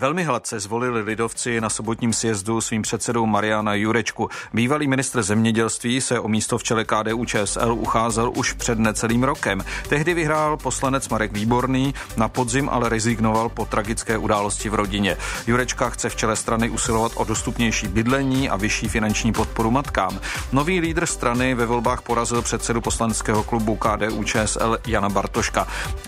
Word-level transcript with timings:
Velmi 0.00 0.24
hladce 0.24 0.60
zvolili 0.60 1.02
lidovci 1.02 1.60
na 1.60 1.70
sobotním 1.70 2.12
sjezdu 2.12 2.60
svým 2.60 2.82
předsedou 2.82 3.26
Mariana 3.26 3.74
Jurečku. 3.74 4.28
Bývalý 4.52 4.88
ministr 4.88 5.22
zemědělství 5.22 6.00
se 6.00 6.20
o 6.20 6.28
místo 6.28 6.58
v 6.58 6.62
čele 6.62 6.84
KDU 6.84 7.24
ČSL 7.24 7.72
ucházel 7.72 8.32
už 8.36 8.52
před 8.52 8.78
necelým 8.78 9.24
rokem. 9.24 9.64
Tehdy 9.88 10.14
vyhrál 10.14 10.56
poslanec 10.56 11.08
Marek 11.08 11.32
Výborný, 11.32 11.94
na 12.16 12.28
podzim 12.28 12.68
ale 12.68 12.88
rezignoval 12.88 13.48
po 13.48 13.64
tragické 13.64 14.18
události 14.18 14.68
v 14.68 14.74
rodině. 14.74 15.16
Jurečka 15.46 15.90
chce 15.90 16.08
v 16.08 16.16
čele 16.16 16.36
strany 16.36 16.70
usilovat 16.70 17.12
o 17.14 17.24
dostupnější 17.24 17.88
bydlení 17.88 18.50
a 18.50 18.56
vyšší 18.56 18.88
finanční 18.88 19.32
podporu 19.32 19.70
matkám. 19.70 20.20
Nový 20.52 20.80
lídr 20.80 21.06
strany 21.06 21.54
ve 21.54 21.66
volbách 21.66 22.02
porazil 22.02 22.42
předsedu 22.42 22.80
poslaneckého 22.80 23.42
klubu 23.42 23.76
KDU 23.76 24.24
ČSL 24.24 24.78
Jana 24.86 25.08
Bartoška. 25.08 25.66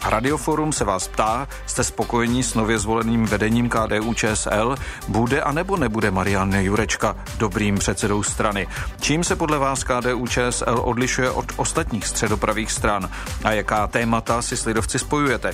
Radioforum 0.09 0.73
se 0.73 0.85
vás 0.85 1.09
ptá, 1.09 1.49
jste 1.67 1.85
spokojení 1.85 2.43
s 2.43 2.55
nově 2.55 2.79
zvoleným 2.79 3.27
vedením 3.27 3.69
KDU 3.69 3.80
KDU 3.87 4.15
ČSL, 4.15 4.77
bude 5.09 5.43
a 5.43 5.53
nebo 5.53 5.77
nebude 5.77 6.11
Marian 6.11 6.55
Jurečka 6.55 7.17
dobrým 7.39 7.79
předsedou 7.79 8.23
strany? 8.23 8.69
Čím 9.01 9.25
se 9.25 9.37
podle 9.37 9.59
vás 9.59 9.85
KDU 9.85 10.27
ČSL 10.27 10.81
odlišuje 10.83 11.31
od 11.31 11.47
ostatních 11.57 12.07
středopravých 12.07 12.73
stran 12.73 13.11
a 13.45 13.53
jaká 13.53 13.87
témata 13.87 14.43
si 14.43 14.57
s 14.57 14.65
lidovci 14.65 14.99
spojujete? 14.99 15.53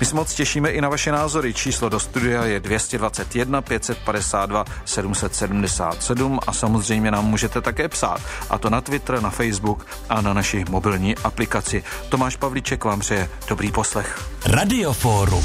My 0.00 0.06
se 0.06 0.14
moc 0.14 0.34
těšíme 0.34 0.70
i 0.70 0.80
na 0.80 0.88
vaše 0.88 1.12
názory. 1.12 1.54
Číslo 1.54 1.88
do 1.88 2.00
studia 2.00 2.44
je 2.44 2.60
221 2.60 3.62
552 3.62 4.64
777 4.84 6.40
a 6.46 6.52
samozřejmě 6.52 7.10
nám 7.10 7.26
můžete 7.26 7.60
také 7.60 7.88
psát. 7.88 8.20
A 8.50 8.58
to 8.58 8.70
na 8.70 8.80
Twitter, 8.80 9.22
na 9.22 9.30
Facebook 9.30 9.86
a 10.08 10.20
na 10.20 10.32
naší 10.32 10.64
mobilní 10.68 11.16
aplikaci. 11.18 11.84
Tomáš 12.08 12.36
Pavlíček 12.36 12.84
vám 12.84 13.00
přeje 13.00 13.28
dobrý 13.48 13.72
poslech. 13.72 14.20
Radioforum. 14.46 15.44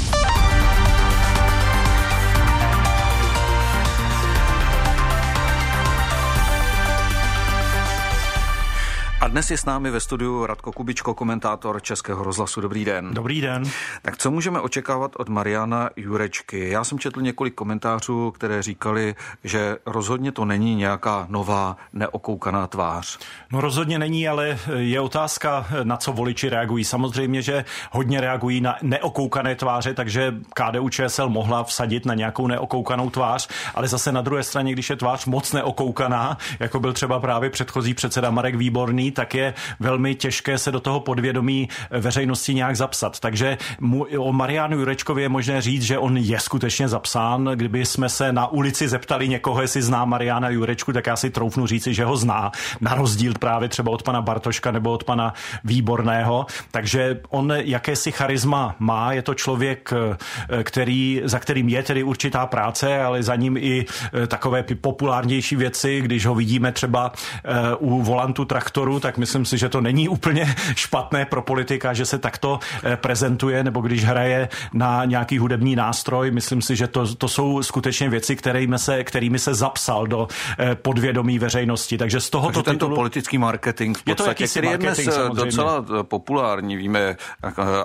A 9.26 9.28
dnes 9.28 9.50
je 9.50 9.58
s 9.58 9.64
námi 9.64 9.90
ve 9.90 10.00
studiu 10.00 10.46
Radko 10.46 10.72
Kubičko, 10.72 11.14
komentátor 11.14 11.82
Českého 11.82 12.24
rozhlasu. 12.24 12.60
Dobrý 12.60 12.84
den. 12.84 13.14
Dobrý 13.14 13.40
den. 13.40 13.64
Tak 14.02 14.16
co 14.16 14.30
můžeme 14.30 14.60
očekávat 14.60 15.12
od 15.16 15.28
Mariana 15.28 15.90
Jurečky? 15.96 16.68
Já 16.70 16.84
jsem 16.84 16.98
četl 16.98 17.20
několik 17.20 17.54
komentářů, 17.54 18.30
které 18.30 18.62
říkali, 18.62 19.14
že 19.44 19.76
rozhodně 19.86 20.32
to 20.32 20.44
není 20.44 20.74
nějaká 20.74 21.26
nová 21.28 21.76
neokoukaná 21.92 22.66
tvář. 22.66 23.18
No 23.52 23.60
rozhodně 23.60 23.98
není, 23.98 24.28
ale 24.28 24.58
je 24.76 25.00
otázka, 25.00 25.66
na 25.82 25.96
co 25.96 26.12
voliči 26.12 26.48
reagují. 26.48 26.84
Samozřejmě, 26.84 27.42
že 27.42 27.64
hodně 27.92 28.20
reagují 28.20 28.60
na 28.60 28.76
neokoukané 28.82 29.54
tváře, 29.54 29.94
takže 29.94 30.34
KDU 30.54 30.88
ČSL 30.88 31.28
mohla 31.28 31.64
vsadit 31.64 32.06
na 32.06 32.14
nějakou 32.14 32.46
neokoukanou 32.46 33.10
tvář, 33.10 33.48
ale 33.74 33.88
zase 33.88 34.12
na 34.12 34.22
druhé 34.22 34.42
straně, 34.42 34.72
když 34.72 34.90
je 34.90 34.96
tvář 34.96 35.26
moc 35.26 35.52
neokoukaná, 35.52 36.38
jako 36.60 36.80
byl 36.80 36.92
třeba 36.92 37.20
právě 37.20 37.50
předchozí 37.50 37.94
předseda 37.94 38.30
Marek 38.30 38.54
Výborný, 38.54 39.15
tak 39.16 39.34
je 39.34 39.54
velmi 39.80 40.14
těžké 40.14 40.58
se 40.58 40.72
do 40.72 40.80
toho 40.80 41.00
podvědomí 41.00 41.68
veřejnosti 41.90 42.54
nějak 42.54 42.76
zapsat. 42.76 43.20
Takže 43.20 43.58
mu, 43.80 44.06
o 44.18 44.32
Marianu 44.32 44.78
Jurečkovi 44.78 45.22
je 45.22 45.28
možné 45.28 45.60
říct, 45.60 45.82
že 45.82 45.98
on 45.98 46.16
je 46.16 46.40
skutečně 46.40 46.88
zapsán. 46.88 47.50
Kdyby 47.54 47.86
jsme 47.86 48.08
se 48.08 48.32
na 48.32 48.46
ulici 48.46 48.88
zeptali 48.88 49.28
někoho, 49.28 49.62
jestli 49.62 49.82
zná 49.82 50.04
Mariana 50.04 50.48
Jurečku, 50.48 50.92
tak 50.92 51.06
já 51.06 51.16
si 51.16 51.30
troufnu 51.30 51.66
říci, 51.66 51.94
že 51.94 52.04
ho 52.04 52.16
zná. 52.16 52.52
Na 52.80 52.94
rozdíl 52.94 53.34
právě 53.40 53.68
třeba 53.68 53.92
od 53.92 54.02
pana 54.02 54.22
Bartoška 54.22 54.70
nebo 54.70 54.92
od 54.92 55.04
pana 55.04 55.34
Výborného. 55.64 56.46
Takže 56.70 57.20
on 57.28 57.52
jakési 57.56 58.12
charisma 58.12 58.76
má, 58.78 59.12
je 59.12 59.22
to 59.22 59.34
člověk, 59.34 59.92
eh, 59.92 60.64
který, 60.64 61.22
za 61.24 61.38
kterým 61.38 61.68
je 61.68 61.82
tedy 61.82 62.02
určitá 62.02 62.46
práce, 62.46 63.02
ale 63.02 63.22
za 63.22 63.36
ním 63.36 63.56
i 63.56 63.84
eh, 63.84 64.26
takové 64.26 64.62
populárnější 64.62 65.56
věci, 65.56 66.00
když 66.00 66.26
ho 66.26 66.34
vidíme 66.34 66.72
třeba 66.72 67.12
eh, 67.12 67.76
u 67.78 68.02
volantu 68.02 68.44
traktoru, 68.44 69.00
tak 69.06 69.18
myslím 69.18 69.44
si, 69.44 69.58
že 69.58 69.68
to 69.68 69.80
není 69.80 70.08
úplně 70.08 70.54
špatné 70.74 71.24
pro 71.24 71.42
politika, 71.42 71.94
že 71.94 72.06
se 72.06 72.18
takto 72.18 72.58
eh, 72.84 72.96
prezentuje, 72.96 73.64
nebo 73.64 73.80
když 73.80 74.04
hraje 74.04 74.48
na 74.72 75.04
nějaký 75.04 75.38
hudební 75.38 75.76
nástroj. 75.76 76.30
Myslím 76.30 76.62
si, 76.62 76.76
že 76.76 76.86
to, 76.86 77.14
to 77.14 77.28
jsou 77.28 77.62
skutečně 77.62 78.08
věci, 78.08 78.36
kterými 78.36 78.78
se, 78.78 79.04
kterými 79.04 79.38
se 79.38 79.54
zapsal 79.54 80.06
do 80.06 80.28
eh, 80.58 80.74
podvědomí 80.74 81.38
veřejnosti. 81.38 81.98
Takže 81.98 82.20
z 82.20 82.30
tohoto 82.30 82.62
Takže 82.62 82.78
tento 82.78 82.94
politický 82.94 83.38
marketing 83.38 83.98
v 83.98 84.02
podstatě, 84.02 84.44
je 84.44 84.48
to 84.48 84.52
který 84.52 84.68
je 84.68 84.78
dnes 84.78 84.98
eh, 84.98 85.12
samozřejmě. 85.12 85.44
docela 85.44 85.84
populární. 86.02 86.76
Víme, 86.76 87.16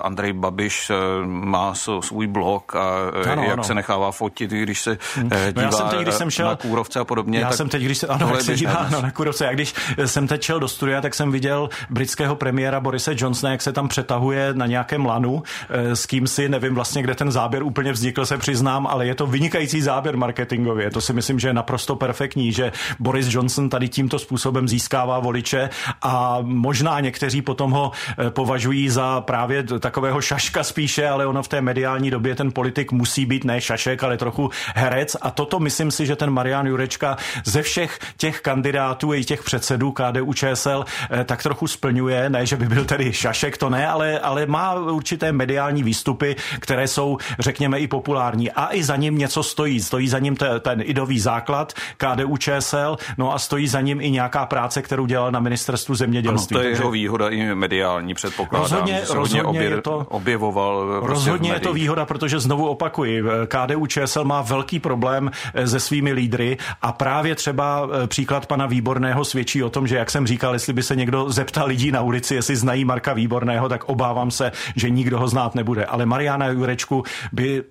Andrej 0.02 0.32
Babiš 0.32 0.90
má 1.24 1.74
svůj 2.00 2.26
blog 2.26 2.76
a 2.76 2.96
ano, 3.32 3.42
jak 3.42 3.52
ano. 3.52 3.64
se 3.64 3.74
nechává 3.74 4.12
fotit, 4.12 4.50
když 4.50 4.80
se 4.80 4.98
dívá 5.22 5.36
no 5.56 5.62
já 5.62 5.72
jsem 5.72 5.88
teď, 5.88 6.00
když 6.00 6.14
jsem 6.14 6.30
šel, 6.30 6.48
na 6.48 6.56
Kůrovce 6.56 7.00
a 7.00 7.04
podobně. 7.04 7.38
Já 7.38 7.52
jsem 7.52 7.68
teď, 7.68 7.82
když 7.82 7.98
se, 7.98 8.06
ano, 8.06 8.28
jak 8.28 8.42
se 8.42 8.54
dívá 8.54 8.86
no, 8.90 9.02
na 9.02 9.10
Kůrovce, 9.10 9.44
já 9.44 9.52
když 9.52 9.74
jsem 10.04 10.26
teď 10.26 10.42
šel 10.42 10.60
do 10.60 10.68
studia, 10.68 11.00
tak 11.00 11.11
tak 11.12 11.16
jsem 11.16 11.32
viděl 11.32 11.68
britského 11.90 12.36
premiéra 12.36 12.80
Borise 12.80 13.14
Johnsona, 13.16 13.52
jak 13.52 13.62
se 13.62 13.72
tam 13.72 13.88
přetahuje 13.88 14.54
na 14.54 14.66
nějakém 14.66 15.06
lanu 15.06 15.42
eh, 15.68 15.96
s 15.96 16.06
kým 16.06 16.26
si, 16.26 16.48
nevím 16.48 16.74
vlastně, 16.74 17.02
kde 17.02 17.14
ten 17.14 17.32
záběr 17.32 17.62
úplně 17.62 17.92
vznikl, 17.92 18.26
se 18.26 18.38
přiznám, 18.38 18.86
ale 18.86 19.06
je 19.06 19.14
to 19.14 19.26
vynikající 19.26 19.82
záběr 19.82 20.16
marketingově. 20.16 20.90
To 20.90 21.00
si 21.00 21.12
myslím, 21.12 21.38
že 21.38 21.48
je 21.48 21.52
naprosto 21.52 21.96
perfektní, 21.96 22.52
že 22.52 22.72
Boris 22.98 23.34
Johnson 23.34 23.68
tady 23.68 23.88
tímto 23.88 24.18
způsobem 24.18 24.68
získává 24.68 25.18
voliče 25.18 25.70
a 26.02 26.38
možná 26.42 27.00
někteří 27.00 27.42
potom 27.42 27.70
ho 27.70 27.92
eh, 27.92 28.30
považují 28.30 28.88
za 28.88 29.20
právě 29.20 29.62
takového 29.62 30.20
šaška 30.20 30.64
spíše, 30.64 31.08
ale 31.08 31.26
ono 31.26 31.42
v 31.42 31.48
té 31.48 31.60
mediální 31.60 32.10
době 32.10 32.34
ten 32.34 32.52
politik 32.52 32.92
musí 32.92 33.26
být 33.26 33.44
ne 33.44 33.60
šašek, 33.60 34.04
ale 34.04 34.16
trochu 34.16 34.50
herec 34.74 35.16
a 35.20 35.30
toto 35.30 35.60
myslím 35.60 35.90
si, 35.90 36.06
že 36.06 36.16
ten 36.16 36.30
Marian 36.30 36.66
Jurečka 36.66 37.16
ze 37.44 37.62
všech 37.62 37.98
těch 38.16 38.40
kandidátů 38.40 39.14
i 39.14 39.24
těch 39.24 39.42
předsedů 39.42 39.92
KDU 39.92 40.32
ČSL 40.32 40.84
tak 41.24 41.42
trochu 41.42 41.66
splňuje, 41.66 42.30
ne, 42.30 42.46
že 42.46 42.56
by 42.56 42.68
byl 42.68 42.84
tedy 42.84 43.12
šašek, 43.12 43.58
to 43.58 43.70
ne, 43.70 43.88
ale, 43.88 44.18
ale 44.18 44.46
má 44.46 44.74
určité 44.74 45.32
mediální 45.32 45.82
výstupy, 45.82 46.36
které 46.60 46.88
jsou, 46.88 47.18
řekněme, 47.38 47.78
i 47.78 47.86
populární. 47.86 48.50
A 48.50 48.74
i 48.74 48.84
za 48.84 48.96
ním 48.96 49.18
něco 49.18 49.42
stojí. 49.42 49.80
Stojí 49.80 50.08
za 50.08 50.18
ním 50.18 50.36
ten, 50.36 50.60
ten 50.60 50.82
idový 50.84 51.20
základ 51.20 51.72
KDU 51.96 52.36
ČSL, 52.36 52.96
no 53.18 53.34
a 53.34 53.38
stojí 53.38 53.68
za 53.68 53.80
ním 53.80 54.00
i 54.00 54.10
nějaká 54.10 54.46
práce, 54.46 54.82
kterou 54.82 55.06
dělal 55.06 55.30
na 55.30 55.40
ministerstvu 55.40 55.94
zemědělství. 55.94 56.56
Ano, 56.56 56.62
to 56.62 56.68
je 56.68 56.74
jeho 56.74 56.90
výhoda 56.90 57.28
i 57.28 57.54
mediální, 57.54 58.14
předpokládám. 58.14 58.62
Rozhodně, 58.62 59.00
rozhodně 59.08 59.42
obě, 59.42 59.62
je 59.62 59.82
to, 59.82 60.06
objevoval. 60.08 60.86
Prostě 61.00 61.08
rozhodně 61.08 61.52
je 61.52 61.60
to 61.60 61.72
výhoda, 61.72 62.04
protože 62.04 62.40
znovu 62.40 62.68
opakuji, 62.68 63.22
KDU 63.46 63.86
ČSL 63.86 64.24
má 64.24 64.42
velký 64.42 64.80
problém 64.80 65.30
eh, 65.54 65.66
se 65.66 65.80
svými 65.80 66.12
lídry 66.12 66.56
a 66.82 66.92
právě 66.92 67.34
třeba 67.34 67.88
eh, 68.02 68.06
příklad 68.06 68.46
pana 68.46 68.66
Výborného 68.66 69.24
svědčí 69.24 69.62
o 69.62 69.70
tom, 69.70 69.86
že 69.86 69.96
jak 69.96 70.10
jsem 70.10 70.26
říkal, 70.26 70.52
jestli 70.52 70.72
by 70.72 70.82
se 70.82 70.91
se 70.92 70.96
někdo 70.96 71.30
zeptal 71.30 71.66
lidí 71.66 71.92
na 71.92 72.00
ulici, 72.00 72.34
jestli 72.34 72.56
znají 72.56 72.84
Marka 72.84 73.12
Výborného, 73.12 73.68
tak 73.68 73.84
obávám 73.84 74.30
se, 74.30 74.52
že 74.76 74.90
nikdo 74.90 75.18
ho 75.18 75.28
znát 75.28 75.54
nebude. 75.54 75.86
Ale 75.86 76.06
Mariana 76.06 76.46
Jurečku 76.46 77.04
by 77.32 77.64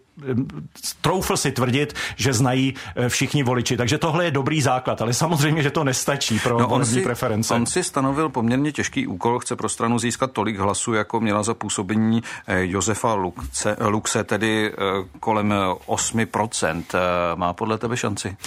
troufl 1.01 1.37
si 1.37 1.51
tvrdit, 1.51 1.93
že 2.15 2.33
znají 2.33 2.73
eh, 2.73 3.09
všichni 3.09 3.43
voliči. 3.43 3.77
Takže 3.77 3.97
tohle 3.97 4.25
je 4.25 4.31
dobrý 4.31 4.61
základ, 4.61 5.01
ale 5.01 5.13
samozřejmě, 5.13 5.63
že 5.63 5.71
to 5.71 5.83
nestačí 5.83 6.39
pro 6.39 6.59
no 6.59 6.67
on 6.67 6.85
si, 6.85 7.01
preference. 7.01 7.53
On 7.53 7.65
si 7.65 7.83
stanovil 7.83 8.29
poměrně 8.29 8.71
těžký 8.71 9.07
úkol, 9.07 9.39
chce 9.39 9.55
pro 9.55 9.69
stranu 9.69 9.99
získat 9.99 10.31
tolik 10.31 10.57
hlasů, 10.57 10.93
jako 10.93 11.19
měla 11.19 11.43
za 11.43 11.53
působení 11.53 12.23
eh, 12.47 12.65
Josefa 12.65 13.13
Luxe, 13.13 13.77
Luxe 13.85 14.23
tedy 14.23 14.73
eh, 14.73 14.77
kolem 15.19 15.53
8%. 15.87 16.83
Má 17.35 17.53
podle 17.53 17.77
tebe 17.77 17.97
šanci? 17.97 18.37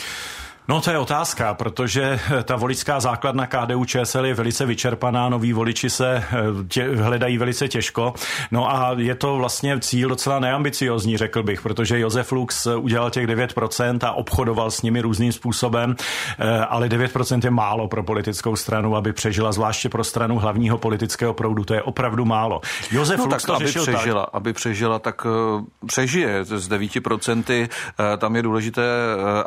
No 0.68 0.80
to 0.80 0.90
je 0.90 0.98
otázka, 0.98 1.54
protože 1.54 2.20
ta 2.44 2.56
voličská 2.56 3.00
základna 3.00 3.46
KDU 3.46 3.84
ČSL 3.84 4.26
je 4.26 4.34
velice 4.34 4.66
vyčerpaná, 4.66 5.28
noví 5.28 5.52
voliči 5.52 5.90
se 5.90 6.16
eh, 6.16 6.24
tě, 6.68 6.96
hledají 6.96 7.38
velice 7.38 7.68
těžko. 7.68 8.14
No 8.50 8.70
a 8.70 8.94
je 8.96 9.14
to 9.14 9.36
vlastně 9.36 9.80
cíl 9.80 10.08
docela 10.08 10.38
neambiciozní, 10.38 11.16
řekl 11.16 11.42
bych, 11.42 11.62
protože 11.62 12.00
Josef 12.00 12.32
Lux 12.32 12.66
udělal 12.66 13.10
těch 13.10 13.26
9% 13.26 13.98
a 14.02 14.12
obchodoval 14.12 14.70
s 14.70 14.82
nimi 14.82 15.00
různým 15.00 15.32
způsobem, 15.32 15.96
eh, 16.38 16.58
ale 16.58 16.88
9% 16.88 17.44
je 17.44 17.50
málo 17.50 17.88
pro 17.88 18.02
politickou 18.02 18.56
stranu, 18.56 18.96
aby 18.96 19.12
přežila, 19.12 19.52
zvláště 19.52 19.88
pro 19.88 20.04
stranu 20.04 20.38
hlavního 20.38 20.78
politického 20.78 21.34
proudu, 21.34 21.64
to 21.64 21.74
je 21.74 21.82
opravdu 21.82 22.24
málo. 22.24 22.60
Josef 22.90 23.18
no, 23.18 23.24
Lux 23.24 23.36
tak, 23.36 23.46
to 23.46 23.54
aby 23.54 23.64
přežila, 23.64 24.24
tak. 24.24 24.30
aby 24.32 24.52
přežila, 24.52 24.98
tak 24.98 25.26
přežije 25.86 26.44
z 26.44 26.68
9%. 26.68 27.62
Uh, 27.62 28.16
tam 28.18 28.36
je 28.36 28.42
důležité, 28.42 28.82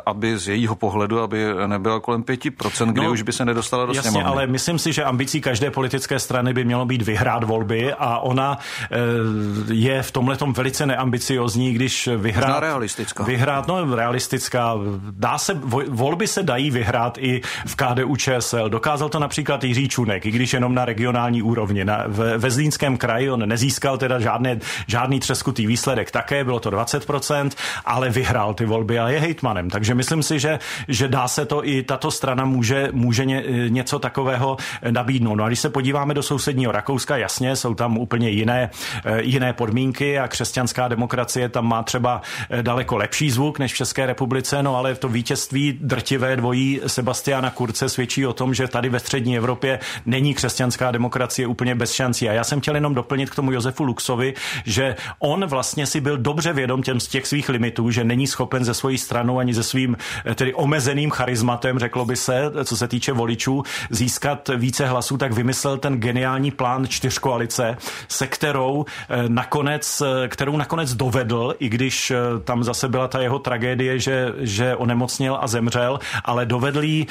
aby 0.06 0.38
z 0.38 0.48
jejího 0.48 0.74
pohledu 0.74 1.07
ohledu, 1.12 1.20
aby 1.20 1.66
nebyla 1.66 2.00
kolem 2.00 2.22
5%, 2.22 2.92
kdy 2.92 3.00
no, 3.00 3.12
už 3.12 3.22
by 3.22 3.32
se 3.32 3.44
nedostala 3.44 3.86
do 3.86 3.92
jasně, 3.92 4.10
sněmovny. 4.10 4.30
ale 4.30 4.46
myslím 4.46 4.78
si, 4.78 4.92
že 4.92 5.04
ambicí 5.04 5.40
každé 5.40 5.70
politické 5.70 6.18
strany 6.18 6.54
by 6.54 6.64
mělo 6.64 6.86
být 6.86 7.02
vyhrát 7.02 7.44
volby 7.44 7.94
a 7.94 8.18
ona 8.18 8.58
e, 8.90 9.74
je 9.74 10.02
v 10.02 10.10
tomhle 10.10 10.36
velice 10.52 10.86
neambiciozní, 10.86 11.72
když 11.72 12.08
vyhrát... 12.16 12.60
Realistická. 12.60 13.24
Vyhrát, 13.24 13.66
no 13.68 13.96
realistická. 13.96 14.74
Dá 15.10 15.38
se, 15.38 15.54
volby 15.88 16.26
se 16.26 16.42
dají 16.42 16.70
vyhrát 16.70 17.18
i 17.20 17.40
v 17.66 17.76
KDU 17.76 18.16
ČSL. 18.16 18.68
Dokázal 18.68 19.08
to 19.08 19.18
například 19.18 19.64
Jiří 19.64 19.88
Čunek, 19.88 20.26
i 20.26 20.30
když 20.30 20.52
jenom 20.52 20.74
na 20.74 20.84
regionální 20.84 21.42
úrovni. 21.42 21.84
Na, 21.84 22.04
v, 22.06 22.38
ve 22.38 22.50
Zlínském 22.50 22.96
kraji 22.96 23.30
on 23.30 23.48
nezískal 23.48 23.98
teda 23.98 24.20
žádné, 24.20 24.58
žádný 24.86 25.20
třeskutý 25.20 25.66
výsledek 25.66 26.10
také, 26.10 26.44
bylo 26.44 26.60
to 26.60 26.70
20%, 26.70 27.50
ale 27.84 28.10
vyhrál 28.10 28.54
ty 28.54 28.64
volby 28.64 28.98
a 28.98 29.08
je 29.08 29.20
hejtmanem. 29.20 29.70
Takže 29.70 29.94
myslím 29.94 30.22
si, 30.22 30.38
že, 30.38 30.58
že 30.98 31.08
dá 31.08 31.28
se 31.28 31.46
to 31.46 31.66
i 31.66 31.82
tato 31.82 32.10
strana 32.10 32.44
může, 32.44 32.88
může 32.92 33.24
ně, 33.24 33.44
něco 33.68 33.98
takového 33.98 34.56
nabídnout. 34.90 35.34
No 35.36 35.44
a 35.44 35.48
když 35.48 35.60
se 35.60 35.70
podíváme 35.70 36.14
do 36.14 36.22
sousedního 36.22 36.72
Rakouska, 36.72 37.16
jasně, 37.16 37.56
jsou 37.56 37.74
tam 37.74 37.98
úplně 37.98 38.30
jiné, 38.30 38.70
eh, 39.04 39.22
jiné 39.22 39.52
podmínky 39.52 40.18
a 40.18 40.28
křesťanská 40.28 40.88
demokracie 40.88 41.48
tam 41.48 41.66
má 41.66 41.82
třeba 41.82 42.22
daleko 42.62 42.96
lepší 42.96 43.30
zvuk 43.30 43.58
než 43.58 43.72
v 43.72 43.76
České 43.76 44.06
republice, 44.06 44.62
no 44.62 44.76
ale 44.76 44.94
to 44.94 45.08
vítězství 45.08 45.78
drtivé 45.80 46.36
dvojí 46.36 46.80
Sebastiana 46.86 47.50
Kurce 47.50 47.88
svědčí 47.88 48.26
o 48.26 48.32
tom, 48.32 48.54
že 48.54 48.68
tady 48.68 48.88
ve 48.88 49.00
střední 49.00 49.36
Evropě 49.36 49.78
není 50.06 50.34
křesťanská 50.34 50.90
demokracie 50.90 51.46
úplně 51.46 51.74
bez 51.74 51.92
šancí. 51.92 52.28
A 52.28 52.32
já 52.32 52.44
jsem 52.44 52.60
chtěl 52.60 52.74
jenom 52.74 52.94
doplnit 52.94 53.30
k 53.30 53.34
tomu 53.34 53.52
Josefu 53.52 53.84
Luxovi, 53.84 54.34
že 54.64 54.96
on 55.18 55.46
vlastně 55.46 55.86
si 55.86 56.00
byl 56.00 56.18
dobře 56.18 56.52
vědom 56.52 56.82
těm 56.82 57.00
z 57.00 57.06
těch 57.06 57.26
svých 57.26 57.48
limitů, 57.48 57.90
že 57.90 58.04
není 58.04 58.26
schopen 58.26 58.64
ze 58.64 58.74
svojí 58.74 58.98
stranou 58.98 59.38
ani 59.38 59.54
ze 59.54 59.62
svým 59.62 59.96
tedy 60.34 60.54
omezeným 60.54 60.87
charizmatem, 61.10 61.78
řeklo 61.78 62.04
by 62.04 62.16
se, 62.16 62.42
co 62.64 62.76
se 62.76 62.88
týče 62.88 63.12
voličů, 63.12 63.62
získat 63.90 64.50
více 64.56 64.86
hlasů, 64.86 65.16
tak 65.16 65.32
vymyslel 65.32 65.78
ten 65.78 66.00
geniální 66.00 66.50
plán 66.50 66.86
čtyřkoalice, 66.88 67.76
se 68.08 68.26
kterou 68.26 68.84
eh, 69.08 69.28
nakonec, 69.28 70.02
eh, 70.02 70.28
kterou 70.28 70.56
nakonec 70.56 70.94
dovedl, 70.94 71.54
i 71.58 71.68
když 71.68 72.12
tam 72.44 72.64
zase 72.64 72.88
byla 72.88 73.08
ta 73.08 73.20
jeho 73.20 73.38
tragédie, 73.38 73.98
že, 73.98 74.32
že 74.38 74.76
onemocněl 74.76 75.38
a 75.40 75.46
zemřel, 75.46 75.98
ale 76.24 76.46
dovedl 76.46 76.82
jí, 76.82 77.06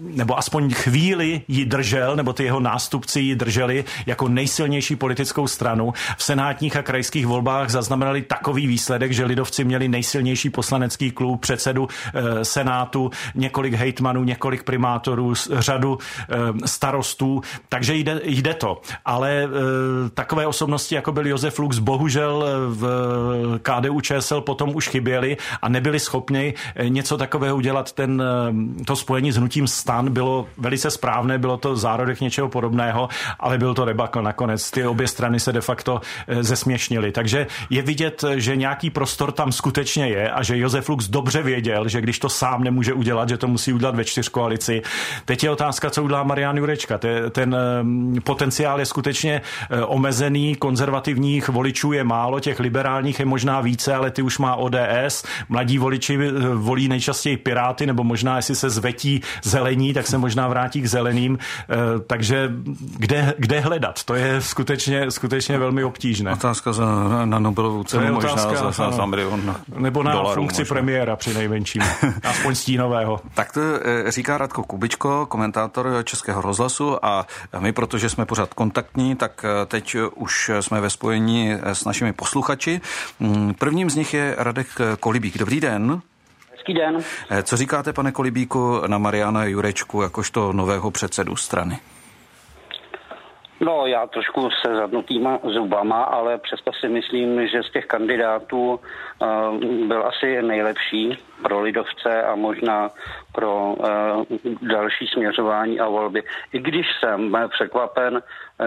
nebo 0.00 0.38
aspoň 0.38 0.74
chvíli 0.74 1.42
ji 1.48 1.64
držel, 1.64 2.16
nebo 2.16 2.32
ty 2.32 2.44
jeho 2.44 2.60
nástupci 2.60 3.20
ji 3.20 3.34
drželi 3.36 3.84
jako 4.06 4.28
nejsilnější 4.28 4.96
politickou 4.96 5.46
stranu. 5.46 5.92
V 6.16 6.22
senátních 6.22 6.76
a 6.76 6.82
krajských 6.82 7.26
volbách 7.26 7.70
zaznamenali 7.70 8.22
takový 8.22 8.66
výsledek, 8.66 9.12
že 9.12 9.24
lidovci 9.24 9.64
měli 9.64 9.88
nejsilnější 9.88 10.50
poslanecký 10.50 11.10
klub, 11.10 11.40
předsedu 11.40 11.88
e, 12.14 12.44
Senátu, 12.76 13.10
několik 13.34 13.74
hejtmanů, 13.74 14.24
několik 14.24 14.62
primátorů, 14.62 15.34
řadu 15.50 15.98
e, 16.28 16.68
starostů, 16.68 17.40
takže 17.68 17.94
jde, 17.94 18.20
jde 18.24 18.54
to. 18.54 18.80
Ale 19.04 19.32
e, 19.42 19.48
takové 20.14 20.46
osobnosti, 20.46 20.94
jako 20.94 21.12
byl 21.12 21.26
Josef 21.26 21.58
Lux, 21.58 21.78
bohužel 21.78 22.44
v 22.68 22.84
KDU 23.62 24.00
ČSL 24.00 24.40
potom 24.40 24.76
už 24.76 24.88
chyběli 24.88 25.36
a 25.62 25.68
nebyli 25.68 26.00
schopni 26.00 26.54
něco 26.88 27.16
takového 27.16 27.56
udělat. 27.56 27.92
Ten, 27.92 28.22
to 28.86 28.96
spojení 28.96 29.32
s 29.32 29.36
hnutím 29.36 29.66
stan 29.66 30.12
bylo 30.12 30.46
velice 30.58 30.90
správné, 30.90 31.38
bylo 31.38 31.56
to 31.56 31.76
zárodek 31.76 32.20
něčeho 32.20 32.48
podobného, 32.48 33.08
ale 33.40 33.58
byl 33.58 33.74
to 33.74 33.84
debakl 33.84 34.22
nakonec. 34.22 34.70
Ty 34.70 34.86
obě 34.86 35.08
strany 35.08 35.40
se 35.40 35.52
de 35.52 35.60
facto 35.60 36.00
zesměšnily. 36.40 37.12
Takže 37.12 37.46
je 37.70 37.82
vidět, 37.82 38.24
že 38.34 38.56
nějaký 38.56 38.90
prostor 38.90 39.32
tam 39.32 39.52
skutečně 39.52 40.08
je 40.08 40.30
a 40.30 40.42
že 40.42 40.58
Josef 40.58 40.88
Lux 40.88 41.08
dobře 41.08 41.42
věděl, 41.42 41.88
že 41.88 42.00
když 42.00 42.18
to 42.18 42.28
sám 42.28 42.64
nemůže 42.66 42.92
udělat, 42.92 43.28
že 43.28 43.36
to 43.36 43.48
musí 43.48 43.72
udělat 43.72 43.94
ve 43.94 44.04
čtyřkoalici. 44.04 44.82
Teď 45.24 45.44
je 45.44 45.50
otázka, 45.50 45.90
co 45.90 46.02
udělá 46.02 46.22
Marian 46.22 46.56
Jurečka. 46.56 46.98
Ten 47.30 47.56
potenciál 48.24 48.80
je 48.80 48.86
skutečně 48.86 49.42
eh, 49.70 49.82
omezený, 49.84 50.54
konzervativních 50.54 51.48
voličů 51.48 51.92
je 51.92 52.04
málo, 52.04 52.40
těch 52.40 52.60
liberálních 52.60 53.18
je 53.18 53.26
možná 53.26 53.60
více, 53.60 53.94
ale 53.94 54.10
ty 54.10 54.22
už 54.22 54.38
má 54.38 54.56
ODS. 54.56 55.24
Mladí 55.48 55.78
voliči 55.78 56.18
eh, 56.18 56.30
volí 56.54 56.88
nejčastěji 56.88 57.36
Piráty, 57.36 57.86
nebo 57.86 58.04
možná, 58.04 58.36
jestli 58.36 58.54
se 58.54 58.70
zvetí 58.70 59.20
zelení, 59.42 59.94
tak 59.94 60.06
se 60.06 60.18
možná 60.18 60.48
vrátí 60.48 60.80
k 60.82 60.86
zeleným. 60.86 61.38
Eh, 61.38 61.76
takže 62.06 62.50
kde, 62.98 63.34
kde 63.38 63.60
hledat? 63.60 64.04
To 64.04 64.14
je 64.14 64.40
skutečně, 64.40 65.10
skutečně 65.10 65.58
velmi 65.58 65.84
obtížné. 65.84 66.32
Otázka 66.32 66.72
za, 66.72 66.84
na 67.24 67.38
Nobelovu 67.38 67.84
cenu, 67.84 68.14
možná 68.14 68.32
otázka, 68.32 68.54
za, 68.56 68.70
za, 68.70 68.90
za 68.90 69.06
milion 69.06 69.56
Nebo 69.78 70.02
na 70.02 70.12
dolarů 70.12 70.34
funkci 70.34 70.60
možná. 70.62 70.74
premiéra 70.74 71.16
při 71.16 71.34
nejmenším, 71.34 71.82
aspoň 72.24 72.54
stínového. 72.56 73.20
Tak 73.34 73.52
to 73.52 73.60
eh, 73.60 74.10
říká 74.10 74.38
Radko 74.38 74.62
Kubičko, 74.62 75.26
komentátor 75.26 76.02
Českého 76.04 76.42
rozhlasu 76.42 77.04
a 77.04 77.26
my, 77.58 77.72
protože 77.72 78.08
jsme 78.08 78.26
pořád 78.26 78.54
kontaktní, 78.54 79.16
tak 79.16 79.44
eh, 79.44 79.66
teď 79.66 79.96
už 80.14 80.50
jsme 80.60 80.80
ve 80.80 80.90
spojení 80.90 81.52
s 81.62 81.84
našimi 81.84 82.12
posluchači. 82.12 82.80
Mm, 83.20 83.54
prvním 83.54 83.90
z 83.90 83.96
nich 83.96 84.14
je 84.14 84.34
Radek 84.38 84.66
Kolibík. 85.00 85.38
Dobrý 85.38 85.60
den. 85.60 86.00
Hezký 86.52 86.74
den. 86.74 86.98
Co 87.42 87.56
říkáte, 87.56 87.92
pane 87.92 88.12
Kolibíku, 88.12 88.82
na 88.86 88.98
Mariana 88.98 89.44
Jurečku 89.44 90.02
jakožto 90.02 90.52
nového 90.52 90.90
předsedu 90.90 91.36
strany? 91.36 91.78
No, 93.60 93.86
já 93.86 94.06
trošku 94.06 94.48
se 94.50 94.74
zadnutýma 94.74 95.38
zubama, 95.42 96.02
ale 96.02 96.38
přesto 96.38 96.72
si 96.80 96.88
myslím, 96.88 97.48
že 97.48 97.62
z 97.62 97.72
těch 97.72 97.86
kandidátů 97.86 98.80
uh, 99.20 99.88
byl 99.88 100.06
asi 100.06 100.42
nejlepší 100.42 101.18
pro 101.42 101.60
lidovce 101.60 102.22
a 102.22 102.34
možná 102.34 102.90
pro 103.32 103.74
uh, 103.74 104.24
další 104.62 105.06
směřování 105.06 105.80
a 105.80 105.88
volby. 105.88 106.22
I 106.52 106.58
když 106.58 106.86
jsem 107.00 107.36
překvapen, 107.48 108.22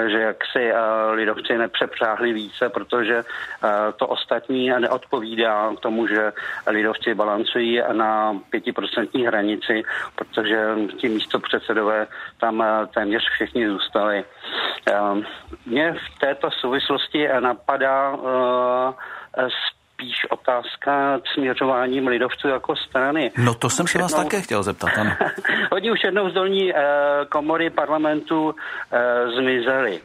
že 0.07 0.19
jaksi 0.19 0.71
uh, 0.71 0.77
lidovci 1.13 1.57
nepřepřáhli 1.57 2.33
více, 2.33 2.69
protože 2.69 3.15
uh, 3.15 3.69
to 3.95 4.07
ostatní 4.07 4.69
neodpovídá 4.69 5.73
tomu, 5.79 6.07
že 6.07 6.33
lidovci 6.67 7.13
balancují 7.13 7.81
na 7.91 8.39
pětiprocentní 8.49 9.25
hranici, 9.25 9.83
protože 10.15 10.75
ti 10.97 11.09
místo 11.09 11.39
předsedové 11.39 12.07
tam 12.39 12.63
téměř 12.93 13.23
všichni 13.29 13.69
zůstali. 13.69 14.23
Mě 15.65 15.93
v 15.93 16.19
této 16.19 16.51
souvislosti 16.51 17.27
napadá 17.39 18.11
uh, 18.11 19.49
spíš 19.99 20.25
otázka 20.29 21.19
směřováním 21.33 22.07
lidovců 22.07 22.47
jako 22.47 22.75
strany. 22.75 23.31
No 23.37 23.53
to 23.53 23.69
jsem 23.69 23.87
se 23.87 23.97
vás 23.97 24.13
také 24.13 24.41
chtěl 24.41 24.63
zeptat, 24.63 24.89
ano. 24.97 25.11
Oni 25.71 25.91
už 25.91 26.03
jednou 26.03 26.29
z 26.29 26.33
dolní 26.33 26.73
uh, 26.73 26.79
komory 27.29 27.69
parlamentu 27.69 28.45
uh, 28.45 28.55
zmizeli. 29.35 30.01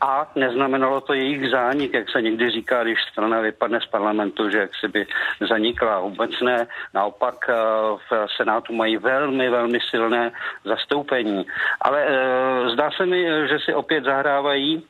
A 0.00 0.30
neznamenalo 0.34 1.00
to 1.00 1.14
jejich 1.14 1.50
zánik, 1.50 1.94
jak 1.94 2.10
se 2.10 2.22
někdy 2.22 2.50
říká, 2.50 2.84
když 2.84 2.98
strana 3.12 3.40
vypadne 3.40 3.80
z 3.80 3.86
parlamentu, 3.86 4.50
že 4.50 4.58
jak 4.58 4.70
si 4.80 4.88
by 4.88 5.06
zanikla. 5.48 6.00
Vůbec 6.00 6.30
ne. 6.44 6.66
Naopak 6.94 7.34
uh, 7.48 7.98
v 8.10 8.26
Senátu 8.36 8.72
mají 8.72 8.96
velmi, 8.96 9.50
velmi 9.50 9.78
silné 9.90 10.32
zastoupení. 10.64 11.46
Ale 11.80 12.06
uh, 12.06 12.72
zdá 12.72 12.90
se 12.96 13.06
mi, 13.06 13.24
že 13.48 13.58
si 13.64 13.74
opět 13.74 14.04
zahrávají 14.04 14.84